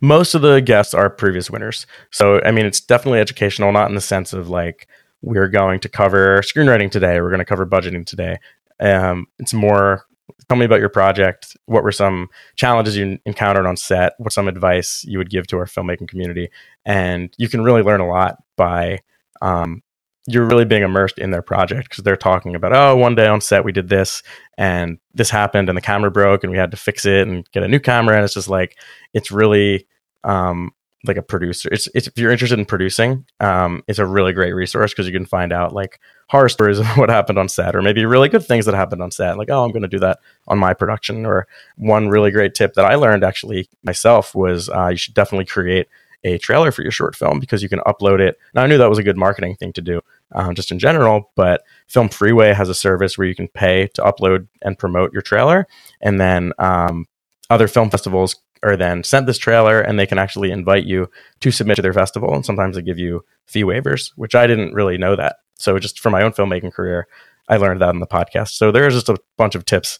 most 0.00 0.34
of 0.34 0.42
the 0.42 0.60
guests 0.60 0.94
are 0.94 1.10
previous 1.10 1.50
winners, 1.50 1.86
so 2.10 2.40
I 2.44 2.50
mean 2.50 2.66
it's 2.66 2.80
definitely 2.80 3.20
educational, 3.20 3.72
not 3.72 3.88
in 3.88 3.94
the 3.94 4.00
sense 4.00 4.32
of 4.32 4.48
like 4.48 4.88
we're 5.22 5.48
going 5.48 5.80
to 5.80 5.88
cover 5.88 6.40
screenwriting 6.42 6.90
today, 6.90 7.20
we're 7.20 7.30
going 7.30 7.40
to 7.40 7.44
cover 7.44 7.66
budgeting 7.66 8.06
today. 8.06 8.38
Um, 8.80 9.26
it's 9.38 9.52
more 9.52 10.06
tell 10.48 10.56
me 10.56 10.64
about 10.64 10.80
your 10.80 10.88
project. 10.88 11.56
What 11.66 11.82
were 11.82 11.92
some 11.92 12.28
challenges 12.56 12.96
you 12.96 13.18
encountered 13.24 13.66
on 13.66 13.76
set? 13.76 14.14
What's 14.18 14.34
some 14.34 14.48
advice 14.48 15.04
you 15.04 15.18
would 15.18 15.30
give 15.30 15.46
to 15.48 15.58
our 15.58 15.66
filmmaking 15.66 16.08
community? 16.08 16.50
And 16.84 17.32
you 17.38 17.48
can 17.48 17.62
really 17.62 17.82
learn 17.82 18.00
a 18.00 18.08
lot 18.08 18.42
by 18.56 19.00
um, 19.42 19.82
you're 20.28 20.44
really 20.44 20.66
being 20.66 20.82
immersed 20.82 21.18
in 21.18 21.30
their 21.30 21.42
project 21.42 21.88
because 21.88 22.04
they're 22.04 22.16
talking 22.16 22.54
about, 22.54 22.74
oh, 22.74 22.94
one 22.96 23.14
day 23.14 23.26
on 23.26 23.40
set 23.40 23.64
we 23.64 23.72
did 23.72 23.88
this 23.88 24.22
and 24.58 24.98
this 25.14 25.30
happened 25.30 25.68
and 25.70 25.76
the 25.76 25.82
camera 25.82 26.10
broke 26.10 26.44
and 26.44 26.50
we 26.50 26.58
had 26.58 26.70
to 26.70 26.76
fix 26.76 27.06
it 27.06 27.26
and 27.26 27.50
get 27.50 27.62
a 27.62 27.68
new 27.68 27.80
camera. 27.80 28.14
And 28.14 28.24
it's 28.24 28.34
just 28.34 28.48
like, 28.48 28.76
it's 29.14 29.32
really 29.32 29.86
um, 30.24 30.72
like 31.06 31.16
a 31.16 31.22
producer. 31.22 31.70
It's, 31.72 31.88
it's, 31.94 32.08
if 32.08 32.18
you're 32.18 32.30
interested 32.30 32.58
in 32.58 32.66
producing, 32.66 33.24
um, 33.40 33.82
it's 33.88 33.98
a 33.98 34.04
really 34.04 34.34
great 34.34 34.52
resource 34.52 34.92
because 34.92 35.06
you 35.06 35.12
can 35.12 35.24
find 35.24 35.50
out 35.50 35.72
like 35.72 35.98
horror 36.28 36.50
stories 36.50 36.78
of 36.78 36.86
what 36.98 37.08
happened 37.08 37.38
on 37.38 37.48
set, 37.48 37.74
or 37.74 37.80
maybe 37.80 38.04
really 38.04 38.28
good 38.28 38.44
things 38.44 38.66
that 38.66 38.74
happened 38.74 39.02
on 39.02 39.10
set. 39.10 39.38
Like, 39.38 39.48
oh, 39.48 39.64
I'm 39.64 39.72
going 39.72 39.82
to 39.82 39.88
do 39.88 40.00
that 40.00 40.18
on 40.46 40.58
my 40.58 40.74
production. 40.74 41.24
Or 41.24 41.48
one 41.76 42.08
really 42.08 42.30
great 42.30 42.54
tip 42.54 42.74
that 42.74 42.84
I 42.84 42.96
learned 42.96 43.24
actually 43.24 43.70
myself 43.82 44.34
was 44.34 44.68
uh, 44.68 44.88
you 44.88 44.98
should 44.98 45.14
definitely 45.14 45.46
create 45.46 45.88
a 46.24 46.38
trailer 46.38 46.72
for 46.72 46.82
your 46.82 46.90
short 46.90 47.14
film 47.14 47.38
because 47.38 47.62
you 47.62 47.68
can 47.68 47.80
upload 47.80 48.20
it. 48.20 48.38
Now 48.54 48.62
I 48.62 48.66
knew 48.66 48.78
that 48.78 48.90
was 48.90 48.98
a 48.98 49.04
good 49.04 49.16
marketing 49.16 49.56
thing 49.56 49.72
to 49.74 49.80
do, 49.80 50.00
um, 50.32 50.54
just 50.54 50.70
in 50.70 50.78
general. 50.78 51.30
But 51.36 51.62
FilmFreeway 51.88 52.54
has 52.54 52.68
a 52.68 52.74
service 52.74 53.16
where 53.16 53.26
you 53.26 53.34
can 53.34 53.48
pay 53.48 53.88
to 53.94 54.02
upload 54.02 54.48
and 54.62 54.78
promote 54.78 55.12
your 55.12 55.22
trailer, 55.22 55.66
and 56.00 56.20
then 56.20 56.52
um, 56.58 57.06
other 57.50 57.68
film 57.68 57.90
festivals 57.90 58.36
are 58.62 58.76
then 58.76 59.04
sent 59.04 59.26
this 59.26 59.38
trailer 59.38 59.80
and 59.80 59.98
they 59.98 60.06
can 60.06 60.18
actually 60.18 60.50
invite 60.50 60.84
you 60.84 61.08
to 61.40 61.50
submit 61.50 61.76
to 61.76 61.82
their 61.82 61.92
festival. 61.92 62.34
And 62.34 62.44
sometimes 62.44 62.76
they 62.76 62.82
give 62.82 62.98
you 62.98 63.24
fee 63.46 63.62
waivers, 63.62 64.12
which 64.16 64.34
I 64.34 64.46
didn't 64.46 64.74
really 64.74 64.98
know 64.98 65.16
that. 65.16 65.36
So 65.54 65.78
just 65.78 66.00
for 66.00 66.10
my 66.10 66.22
own 66.22 66.32
filmmaking 66.32 66.72
career, 66.72 67.06
I 67.48 67.56
learned 67.56 67.80
that 67.80 67.94
in 67.94 68.00
the 68.00 68.06
podcast. 68.06 68.50
So 68.50 68.70
there's 68.70 68.94
just 68.94 69.08
a 69.08 69.18
bunch 69.36 69.54
of 69.54 69.64
tips 69.64 69.98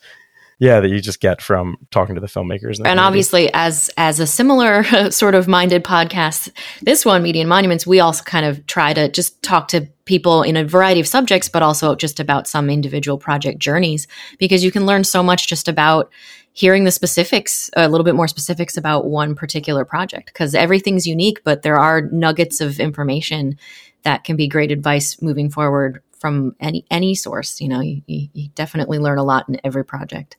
yeah 0.59 0.81
that 0.81 0.89
you 0.89 1.01
just 1.01 1.21
get 1.21 1.41
from 1.41 1.77
talking 1.91 2.15
to 2.15 2.21
the 2.21 2.27
filmmakers 2.27 2.81
and 2.85 3.01
obviously 3.01 3.51
as 3.55 3.91
as 3.97 4.21
a 4.21 4.27
similar 4.27 4.83
sort 5.11 5.35
of 5.35 5.49
minded 5.49 5.85
podcast 5.85 6.51
this 6.83 7.05
one 7.05 7.23
media 7.23 7.43
and 7.43 7.49
monuments 7.49 7.87
we 7.87 8.01
also 8.01 8.23
kind 8.25 8.47
of 8.47 8.65
try 8.67 8.93
to 8.93 9.09
just 9.09 9.43
talk 9.43 9.69
to 9.69 9.89
people 10.05 10.43
in 10.43 10.57
a 10.57 10.65
variety 10.65 11.01
of 11.01 11.07
subjects 11.07 11.49
but 11.49 11.63
also 11.63 11.95
just 11.95 12.19
about 12.19 12.47
some 12.47 12.71
individual 12.71 13.19
project 13.19 13.59
journeys 13.59 14.07
because 14.39 14.65
you 14.65 14.71
can 14.71 14.87
learn 14.87 15.05
so 15.05 15.23
much 15.23 15.49
just 15.49 15.69
about 15.69 16.11
hearing 16.59 16.83
the 16.83 16.91
specifics, 16.91 17.71
a 17.77 17.89
little 17.89 18.05
bit 18.05 18.17
more 18.17 18.27
specifics 18.27 18.77
about 18.77 19.07
one 19.07 19.37
particular 19.37 19.85
project 19.85 20.27
because 20.27 20.57
everything's 20.57 21.07
unique, 21.07 21.41
but 21.45 21.63
there 21.63 21.77
are 21.77 22.01
nuggets 22.11 22.61
of 22.61 22.81
information 22.81 23.57
that 24.03 24.25
can 24.25 24.35
be 24.35 24.49
great 24.49 24.73
advice 24.73 25.23
moving 25.23 25.51
forward 25.51 26.03
from 26.19 26.55
any 26.61 26.85
any 26.91 27.15
source. 27.15 27.61
You 27.61 27.69
know, 27.69 27.81
you, 27.81 28.03
you 28.07 28.49
definitely 28.55 28.99
learn 28.99 29.19
a 29.19 29.25
lot 29.25 29.49
in 29.49 29.61
every 29.65 29.85
project. 29.85 30.37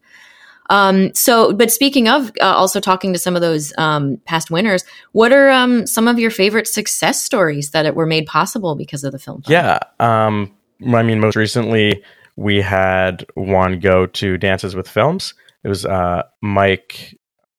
Um, 0.70 1.14
so, 1.16 1.52
but 1.52 1.72
speaking 1.72 2.08
of 2.08 2.32
uh, 2.42 2.46
also 2.46 2.80
talking 2.80 3.12
to 3.14 3.20
some 3.20 3.36
of 3.36 3.42
those 3.42 3.74
um, 3.78 4.18
past 4.26 4.52
winners, 4.52 4.84
what 5.14 5.32
are 5.32 5.50
um, 5.50 5.88
some 5.88 6.08
of 6.08 6.20
your 6.20 6.30
favorite 6.30 6.68
success 6.68 7.22
stories 7.22 7.72
that 7.72 7.88
it 7.88 7.96
were 7.96 8.06
made 8.06 8.28
possible 8.28 8.76
because 8.76 9.04
of 9.04 9.12
the 9.12 9.20
film? 9.20 9.42
Fund? 9.42 9.52
Yeah, 9.52 9.80
um, 10.00 10.56
I 10.94 11.02
mean, 11.02 11.20
most 11.20 11.36
recently 11.36 12.04
we 12.36 12.62
had 12.62 13.26
one 13.34 13.80
go 13.80 14.06
to 14.06 14.38
Dances 14.38 14.76
with 14.76 14.88
Films, 14.88 15.34
it 15.64 15.68
was 15.68 15.86
uh, 15.86 16.24
Mike 16.42 17.18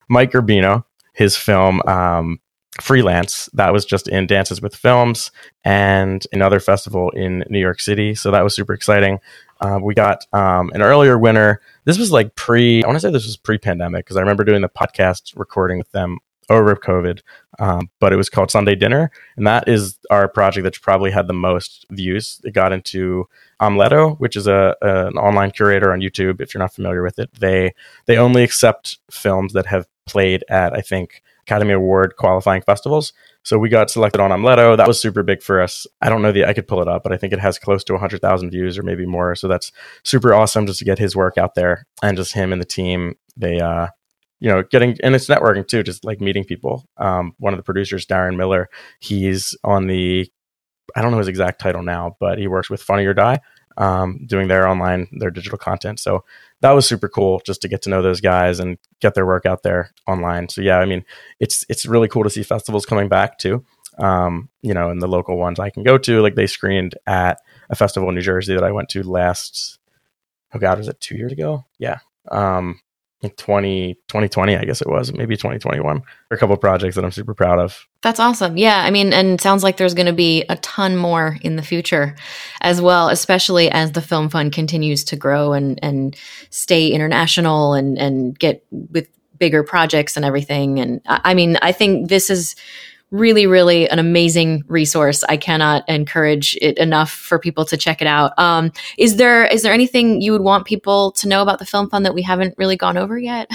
Mike 0.09 0.35
Urbino, 0.35 0.87
his 1.13 1.37
film 1.37 1.81
um, 1.87 2.41
Freelance. 2.81 3.49
That 3.53 3.73
was 3.73 3.85
just 3.85 4.09
in 4.09 4.27
Dances 4.27 4.63
with 4.63 4.77
Films 4.77 5.33
and 5.65 6.25
another 6.33 6.61
festival 6.61 7.11
in 7.11 7.45
New 7.49 7.59
York 7.59 7.81
City. 7.81 8.15
So 8.15 8.31
that 8.31 8.45
was 8.45 8.55
super 8.55 8.73
exciting. 8.73 9.19
Uh, 9.61 9.79
we 9.83 9.95
got 9.95 10.25
um, 10.33 10.71
an 10.73 10.81
earlier 10.81 11.19
winner. 11.19 11.61
This 11.85 11.99
was 11.99 12.13
like 12.13 12.35
pre, 12.37 12.83
I 12.83 12.87
want 12.87 12.97
to 12.97 13.01
say 13.01 13.11
this 13.11 13.27
was 13.27 13.37
pre 13.37 13.59
pandemic 13.59 14.07
because 14.07 14.17
I 14.17 14.21
remember 14.21 14.45
doing 14.45 14.63
the 14.63 14.69
podcast 14.69 15.33
recording 15.37 15.79
with 15.79 15.91
them 15.93 16.19
over 16.51 16.75
COVID, 16.75 17.21
um, 17.61 17.89
but 18.01 18.13
it 18.13 18.17
was 18.17 18.29
called 18.29 18.51
Sunday 18.51 18.75
Dinner. 18.75 19.11
And 19.37 19.47
that 19.47 19.69
is 19.69 19.99
our 20.11 20.29
project 20.29 20.65
that's 20.65 20.79
probably 20.79 21.11
had 21.11 21.29
the 21.29 21.33
most 21.33 21.87
views. 21.91 22.41
It 22.45 22.53
got 22.53 22.73
into 22.73 23.29
Omeleto, 23.61 24.19
which 24.19 24.37
is 24.37 24.47
a, 24.47 24.77
a, 24.83 25.07
an 25.07 25.17
online 25.17 25.53
curator 25.53 25.93
on 25.93 26.01
YouTube. 26.01 26.41
If 26.41 26.53
you're 26.53 26.61
not 26.61 26.75
familiar 26.75 27.03
with 27.03 27.19
it, 27.19 27.33
they 27.35 27.73
they 28.07 28.17
only 28.17 28.43
accept 28.43 28.99
films 29.11 29.53
that 29.53 29.67
have 29.67 29.87
played 30.07 30.45
at 30.49 30.73
I 30.73 30.81
think 30.81 31.23
Academy 31.47 31.73
Award 31.73 32.15
qualifying 32.17 32.63
festivals. 32.63 33.13
So 33.43 33.59
we 33.59 33.69
got 33.69 33.91
selected 33.91 34.21
on 34.21 34.31
Omeleto. 34.31 34.77
That 34.77 34.87
was 34.87 35.01
super 35.01 35.23
big 35.23 35.43
for 35.43 35.61
us. 35.61 35.87
I 36.01 36.09
don't 36.09 36.23
know 36.23 36.33
the 36.33 36.45
I 36.45 36.53
could 36.53 36.69
pull 36.69 36.83
it 36.83 36.89
up, 36.89 37.03
but 37.03 37.13
I 37.13 37.17
think 37.17 37.33
it 37.33 37.41
has 37.41 37.59
close 37.59 37.83
to 37.85 37.93
100,000 37.95 38.51
views 38.51 38.79
or 38.79 38.83
maybe 38.83 39.07
more. 39.07 39.35
So 39.35 39.49
that's 39.49 39.73
super 40.05 40.35
awesome 40.35 40.67
just 40.67 40.79
to 40.81 40.85
get 40.85 40.99
his 40.99 41.17
work 41.17 41.39
out 41.39 41.55
there 41.55 41.87
and 42.03 42.17
just 42.17 42.35
him 42.35 42.53
and 42.53 42.61
the 42.61 42.67
team. 42.67 43.17
They 43.37 43.61
uh 43.61 43.89
you 44.41 44.49
know, 44.49 44.63
getting 44.63 44.97
and 45.03 45.15
it's 45.15 45.27
networking 45.27 45.67
too, 45.67 45.83
just 45.83 46.05
like 46.05 46.21
meeting 46.21 46.45
people. 46.45 46.87
Um, 46.97 47.35
one 47.39 47.53
of 47.53 47.59
the 47.59 47.63
producers, 47.63 48.07
Darren 48.07 48.37
Miller, 48.37 48.69
he's 48.99 49.57
on 49.65 49.87
the 49.87 50.31
I 50.97 51.03
don't 51.03 51.13
know 51.13 51.19
his 51.19 51.29
exact 51.29 51.61
title 51.61 51.83
now, 51.83 52.17
but 52.19 52.39
he 52.39 52.49
works 52.49 52.71
with 52.71 52.83
Funny 52.83 53.05
or 53.07 53.15
Die, 53.15 53.39
um, 53.77 54.27
doing 54.27 54.49
their 54.49 54.67
online, 54.67 55.09
their 55.13 55.31
digital 55.31 55.59
content. 55.59 56.01
So 56.01 56.25
that 56.61 56.73
was 56.73 56.87
super 56.87 57.09
cool 57.09 57.41
just 57.45 57.63
to 57.63 57.69
get 57.69 57.83
to 57.83 57.91
know 57.91 58.03
those 58.03 58.21
guys 58.21 58.61
and 58.61 58.79
get 59.01 59.15
their 59.15 59.27
work 59.27 59.47
out 59.47 59.63
there 59.63 59.93
online. 60.07 60.49
So 60.49 60.61
yeah, 60.61 60.79
I 60.79 60.85
mean, 60.85 61.05
it's 61.39 61.65
it's 61.69 61.87
really 61.87 62.09
cool 62.09 62.25
to 62.25 62.31
see 62.31 62.43
festivals 62.43 62.87
coming 62.87 63.09
back 63.09 63.39
too. 63.39 63.65
Um, 63.99 64.49
you 64.63 64.73
know, 64.73 64.91
and 64.91 65.03
the 65.03 65.09
local 65.09 65.37
ones 65.37 65.59
I 65.59 65.71
can 65.71 65.83
go 65.83 65.99
to, 65.99 66.21
like 66.21 66.35
they 66.35 66.47
screened 66.47 66.95
at 67.07 67.39
a 67.69 67.75
festival 67.75 68.09
in 68.09 68.15
New 68.15 68.23
Jersey 68.23 68.55
that 68.55 68.65
I 68.65 68.73
went 68.73 68.89
to 68.91 69.03
last. 69.03 69.79
Oh 70.55 70.59
God, 70.59 70.79
was 70.79 70.89
it 70.89 71.01
two 71.01 71.17
years 71.17 71.33
ago? 71.33 71.65
Yeah. 71.79 71.99
Um, 72.31 72.81
20, 73.29 73.95
2020, 74.09 74.57
I 74.57 74.65
guess 74.65 74.81
it 74.81 74.89
was, 74.89 75.13
maybe 75.13 75.37
2021. 75.37 76.03
A 76.31 76.37
couple 76.37 76.57
projects 76.57 76.97
that 76.97 77.05
I'm 77.05 77.11
super 77.11 77.35
proud 77.35 77.59
of. 77.59 77.87
That's 78.03 78.19
awesome. 78.19 78.57
Yeah. 78.57 78.83
I 78.83 78.91
mean, 78.91 79.13
and 79.13 79.41
sounds 79.41 79.63
like 79.63 79.77
there's 79.77 79.93
going 79.93 80.07
to 80.07 80.13
be 80.13 80.45
a 80.49 80.57
ton 80.57 80.97
more 80.97 81.37
in 81.43 81.57
the 81.57 81.63
future 81.63 82.17
as 82.63 82.81
well, 82.81 83.09
especially 83.09 83.71
as 83.71 83.93
the 83.93 84.01
Film 84.01 84.31
Fund 84.31 84.53
continues 84.53 85.05
to 85.05 85.17
grow 85.17 85.53
and, 85.53 85.79
and 85.83 86.17
stay 86.49 86.89
international 86.89 87.75
and, 87.75 87.99
and 87.99 88.39
get 88.39 88.65
with 88.71 89.09
bigger 89.37 89.63
projects 89.63 90.17
and 90.17 90.25
everything. 90.25 90.81
And 90.81 91.01
I 91.07 91.35
mean, 91.35 91.59
I 91.61 91.73
think 91.73 92.09
this 92.09 92.31
is 92.31 92.57
really, 93.11 93.47
really 93.47 93.89
an 93.89 93.99
amazing 93.99 94.63
resource. 94.69 95.25
I 95.29 95.37
cannot 95.37 95.89
encourage 95.89 96.57
it 96.61 96.79
enough 96.79 97.11
for 97.11 97.39
people 97.39 97.65
to 97.67 97.77
check 97.77 98.01
it 98.01 98.07
out. 98.07 98.33
Um, 98.39 98.73
is 98.99 99.17
there 99.17 99.45
is 99.47 99.63
there 99.63 99.73
anything 99.73 100.21
you 100.21 100.33
would 100.33 100.43
want 100.43 100.67
people 100.67 101.13
to 101.13 101.29
know 101.29 101.43
about 101.43 101.59
the 101.59 101.67
Film 101.67 101.89
Fund 101.89 102.07
that 102.07 102.15
we 102.15 102.23
haven't 102.23 102.55
really 102.57 102.77
gone 102.77 102.97
over 102.97 103.19
yet? 103.19 103.51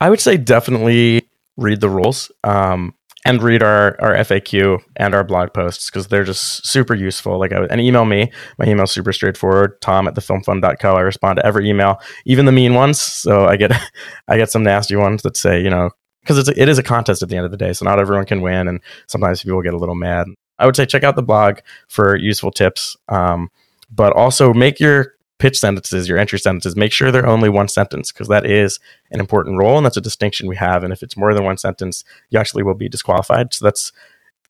I 0.00 0.10
would 0.10 0.20
say 0.20 0.36
definitely 0.36 1.28
read 1.56 1.80
the 1.80 1.90
rules 1.90 2.30
um, 2.44 2.94
and 3.24 3.42
read 3.42 3.62
our, 3.62 4.00
our 4.00 4.14
FAQ 4.14 4.80
and 4.96 5.14
our 5.14 5.24
blog 5.24 5.52
posts 5.52 5.90
because 5.90 6.06
they're 6.06 6.24
just 6.24 6.66
super 6.66 6.94
useful. 6.94 7.38
Like, 7.38 7.52
I, 7.52 7.64
and 7.64 7.80
email 7.80 8.04
me. 8.04 8.30
My 8.58 8.66
email's 8.66 8.92
super 8.92 9.12
straightforward. 9.12 9.80
Tom 9.80 10.06
at 10.06 10.14
thefilmfund.co. 10.14 10.94
I 10.94 11.00
respond 11.00 11.38
to 11.38 11.46
every 11.46 11.68
email, 11.68 12.00
even 12.24 12.46
the 12.46 12.52
mean 12.52 12.74
ones. 12.74 13.00
So 13.00 13.46
I 13.46 13.56
get 13.56 13.72
I 14.28 14.36
get 14.36 14.50
some 14.50 14.62
nasty 14.62 14.96
ones 14.96 15.22
that 15.22 15.36
say, 15.36 15.60
you 15.60 15.70
know, 15.70 15.90
because 16.20 16.38
it's 16.38 16.48
a, 16.48 16.60
it 16.60 16.68
is 16.68 16.78
a 16.78 16.82
contest 16.82 17.22
at 17.22 17.28
the 17.28 17.36
end 17.36 17.44
of 17.44 17.50
the 17.50 17.56
day, 17.56 17.72
so 17.72 17.84
not 17.84 17.98
everyone 17.98 18.26
can 18.26 18.40
win, 18.40 18.68
and 18.68 18.80
sometimes 19.06 19.42
people 19.42 19.62
get 19.62 19.74
a 19.74 19.78
little 19.78 19.94
mad. 19.94 20.28
I 20.58 20.66
would 20.66 20.76
say 20.76 20.86
check 20.86 21.04
out 21.04 21.16
the 21.16 21.22
blog 21.22 21.58
for 21.88 22.16
useful 22.16 22.50
tips, 22.50 22.96
um, 23.08 23.50
but 23.90 24.12
also 24.12 24.52
make 24.52 24.80
your 24.80 25.14
pitch 25.38 25.58
sentences, 25.58 26.08
your 26.08 26.18
entry 26.18 26.38
sentences, 26.38 26.76
make 26.76 26.92
sure 26.92 27.10
they're 27.10 27.26
only 27.26 27.48
one 27.48 27.68
sentence 27.68 28.10
because 28.10 28.28
that 28.28 28.44
is 28.44 28.80
an 29.12 29.20
important 29.20 29.58
role 29.58 29.76
and 29.76 29.86
that's 29.86 29.96
a 29.96 30.00
distinction 30.00 30.48
we 30.48 30.56
have. 30.56 30.82
And 30.82 30.92
if 30.92 31.02
it's 31.02 31.16
more 31.16 31.32
than 31.32 31.44
one 31.44 31.58
sentence, 31.58 32.04
you 32.30 32.38
actually 32.38 32.64
will 32.64 32.74
be 32.74 32.88
disqualified. 32.88 33.54
So 33.54 33.64
that's 33.64 33.92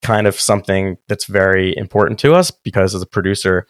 kind 0.02 0.26
of 0.26 0.38
something 0.40 0.96
that's 1.08 1.26
very 1.26 1.76
important 1.76 2.18
to 2.20 2.34
us 2.34 2.50
because 2.50 2.94
as 2.94 3.02
a 3.02 3.06
producer, 3.06 3.66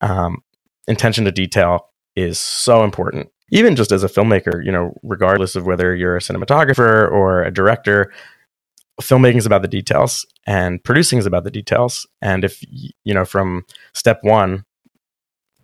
um, 0.00 0.42
intention 0.88 1.24
to 1.24 1.32
detail 1.32 1.90
is 2.16 2.38
so 2.38 2.84
important 2.84 3.28
even 3.50 3.76
just 3.76 3.92
as 3.92 4.02
a 4.02 4.08
filmmaker, 4.08 4.64
you 4.64 4.72
know, 4.72 4.96
regardless 5.02 5.56
of 5.56 5.66
whether 5.66 5.94
you're 5.94 6.16
a 6.16 6.20
cinematographer 6.20 7.10
or 7.10 7.42
a 7.42 7.52
director, 7.52 8.12
filmmaking 9.00 9.36
is 9.36 9.46
about 9.46 9.62
the 9.62 9.68
details 9.68 10.26
and 10.46 10.82
producing 10.82 11.18
is 11.18 11.26
about 11.26 11.44
the 11.44 11.50
details. 11.50 12.06
And 12.22 12.44
if, 12.44 12.62
you 12.70 13.14
know, 13.14 13.24
from 13.24 13.64
step 13.92 14.20
one, 14.22 14.64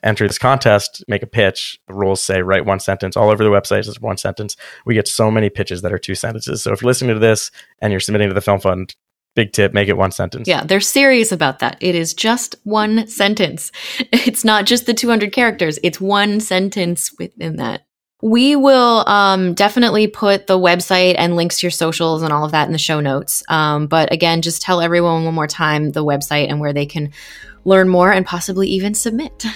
enter 0.03 0.27
this 0.27 0.39
contest, 0.39 1.05
make 1.09 1.23
a 1.23 1.27
pitch, 1.27 1.79
the 1.87 1.95
rules 1.95 2.23
say 2.23 2.43
write 2.43 2.65
one 2.65 2.81
sentence 2.81 3.17
all 3.17 3.31
over 3.31 3.45
the 3.45 3.51
website, 3.51 3.81
is 3.81 4.01
one 4.01 4.17
sentence. 4.17 4.57
We 4.85 4.95
get 4.95 5.09
so 5.09 5.31
many 5.31 5.51
pitches 5.51 5.83
that 5.83 5.93
are 5.93 5.99
two 5.99 6.15
sentences. 6.15 6.63
So 6.63 6.73
if 6.73 6.81
you're 6.81 6.89
listening 6.89 7.15
to 7.15 7.21
this 7.21 7.51
and 7.81 7.93
you're 7.93 8.01
submitting 8.01 8.29
to 8.29 8.35
the 8.35 8.41
Film 8.41 8.61
Fund, 8.61 8.95
big 9.35 9.53
tip 9.53 9.73
make 9.73 9.89
it 9.89 9.97
one 9.97 10.11
sentence. 10.11 10.49
Yeah, 10.49 10.65
they're 10.65 10.81
serious 10.81 11.33
about 11.33 11.61
that. 11.61 11.77
It 11.81 11.95
is 11.95 12.15
just 12.15 12.57
one 12.65 13.07
sentence. 13.07 13.73
It's 14.31 14.45
not 14.45 14.65
just 14.65 14.87
the 14.87 14.95
200 14.95 15.33
characters, 15.33 15.79
it's 15.83 16.01
one 16.01 16.41
sentence 16.41 17.13
within 17.19 17.57
that. 17.57 17.83
We 18.23 18.55
will 18.55 19.09
um, 19.09 19.55
definitely 19.55 20.07
put 20.07 20.47
the 20.47 20.59
website 20.59 21.15
and 21.17 21.37
links 21.37 21.61
to 21.61 21.67
your 21.67 21.71
socials 21.71 22.23
and 22.23 22.33
all 22.33 22.45
of 22.45 22.53
that 22.53 22.67
in 22.67 22.73
the 22.73 22.79
show 22.79 23.01
notes. 23.01 23.43
Um, 23.49 23.87
but 23.87 24.13
again, 24.13 24.43
just 24.43 24.61
tell 24.61 24.81
everyone 24.81 25.25
one 25.25 25.35
more 25.35 25.47
time 25.47 25.93
the 25.93 26.05
website 26.05 26.51
and 26.51 26.61
where 26.61 26.75
they 26.75 26.87
can 26.87 27.13
learn 27.65 27.89
more 27.89 28.13
and 28.13 28.27
possibly 28.27 28.69
even 28.69 28.95
submit. 28.95 29.47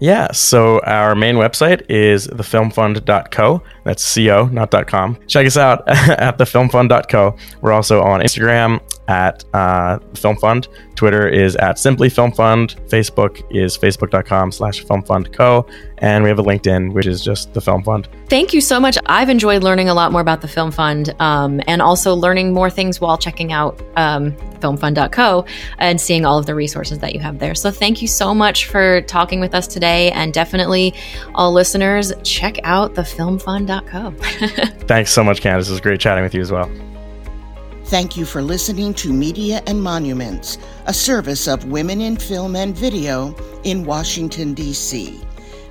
Yeah, 0.00 0.32
so 0.32 0.80
our 0.80 1.14
main 1.14 1.36
website 1.36 1.88
is 1.88 2.26
thefilmfund.co. 2.28 3.62
That's 3.84 4.14
co, 4.14 4.46
not 4.46 4.86
.com. 4.86 5.18
Check 5.26 5.46
us 5.46 5.56
out 5.56 5.82
at 5.88 6.38
thefilmfund.co. 6.38 7.36
We're 7.60 7.72
also 7.72 8.02
on 8.02 8.20
Instagram 8.20 8.80
at 9.08 9.44
uh, 9.54 9.98
Film 10.14 10.36
Fund. 10.36 10.68
Twitter 10.94 11.28
is 11.28 11.56
at 11.56 11.78
Simply 11.78 12.08
Film 12.08 12.32
Fund. 12.32 12.76
Facebook 12.88 13.42
is 13.50 13.76
facebook.com 13.76 14.52
slash 14.52 14.84
Film 14.84 15.02
Fund 15.02 15.32
Co. 15.32 15.66
And 15.98 16.22
we 16.22 16.28
have 16.28 16.38
a 16.38 16.42
LinkedIn, 16.42 16.92
which 16.92 17.06
is 17.06 17.22
just 17.22 17.52
the 17.54 17.60
Film 17.60 17.82
Fund. 17.82 18.08
Thank 18.28 18.52
you 18.52 18.60
so 18.60 18.78
much. 18.78 18.96
I've 19.06 19.28
enjoyed 19.28 19.62
learning 19.62 19.88
a 19.88 19.94
lot 19.94 20.12
more 20.12 20.20
about 20.20 20.40
the 20.40 20.48
Film 20.48 20.70
Fund 20.70 21.14
um, 21.20 21.60
and 21.66 21.82
also 21.82 22.14
learning 22.14 22.52
more 22.52 22.70
things 22.70 23.00
while 23.00 23.18
checking 23.18 23.52
out 23.52 23.80
um, 23.96 24.32
filmfund.co 24.60 25.44
and 25.78 26.00
seeing 26.00 26.24
all 26.24 26.38
of 26.38 26.46
the 26.46 26.54
resources 26.54 26.98
that 27.00 27.14
you 27.14 27.20
have 27.20 27.38
there. 27.38 27.54
So 27.54 27.70
thank 27.70 28.02
you 28.02 28.08
so 28.08 28.34
much 28.34 28.66
for 28.66 29.02
talking 29.02 29.40
with 29.40 29.54
us 29.54 29.66
today. 29.66 30.10
And 30.12 30.32
definitely, 30.32 30.94
all 31.34 31.52
listeners, 31.52 32.12
check 32.22 32.58
out 32.64 32.94
the 32.94 33.02
filmfund.co. 33.02 34.14
Thanks 34.86 35.12
so 35.12 35.24
much, 35.24 35.40
Candice. 35.40 35.68
It 35.68 35.72
was 35.72 35.80
great 35.80 36.00
chatting 36.00 36.24
with 36.24 36.34
you 36.34 36.40
as 36.40 36.52
well. 36.52 36.70
Thank 37.86 38.16
you 38.16 38.24
for 38.24 38.40
listening 38.40 38.94
to 38.94 39.12
Media 39.12 39.62
and 39.66 39.80
Monuments, 39.82 40.56
a 40.86 40.94
service 40.94 41.46
of 41.46 41.66
Women 41.66 42.00
in 42.00 42.16
Film 42.16 42.56
and 42.56 42.74
Video 42.74 43.36
in 43.62 43.84
Washington, 43.84 44.54
D.C. 44.54 45.20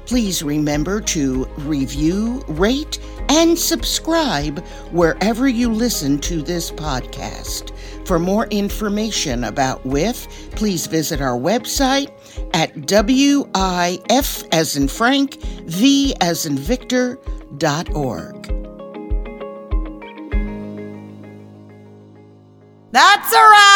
Please 0.06 0.43
remember 0.43 1.02
to 1.02 1.45
review, 1.58 2.43
rate, 2.47 2.99
and 3.30 3.58
subscribe 3.58 4.63
wherever 4.91 5.47
you 5.47 5.71
listen 5.71 6.19
to 6.19 6.43
this 6.43 6.69
podcast. 6.71 7.76
For 8.06 8.19
more 8.19 8.45
information 8.47 9.45
about 9.45 9.84
WIF, 9.84 10.28
please 10.52 10.86
visit 10.86 11.19
our 11.19 11.38
website 11.38 12.12
at 12.54 12.73
WIF 12.76 14.47
as 14.52 14.78
in 14.78 14.88
Frank, 14.88 15.41
V 15.65 16.13
as 16.21 16.45
in 16.45 16.58
Victor, 16.58 17.17
That's 22.93 23.34
a 23.34 23.41
wrap. 23.41 23.72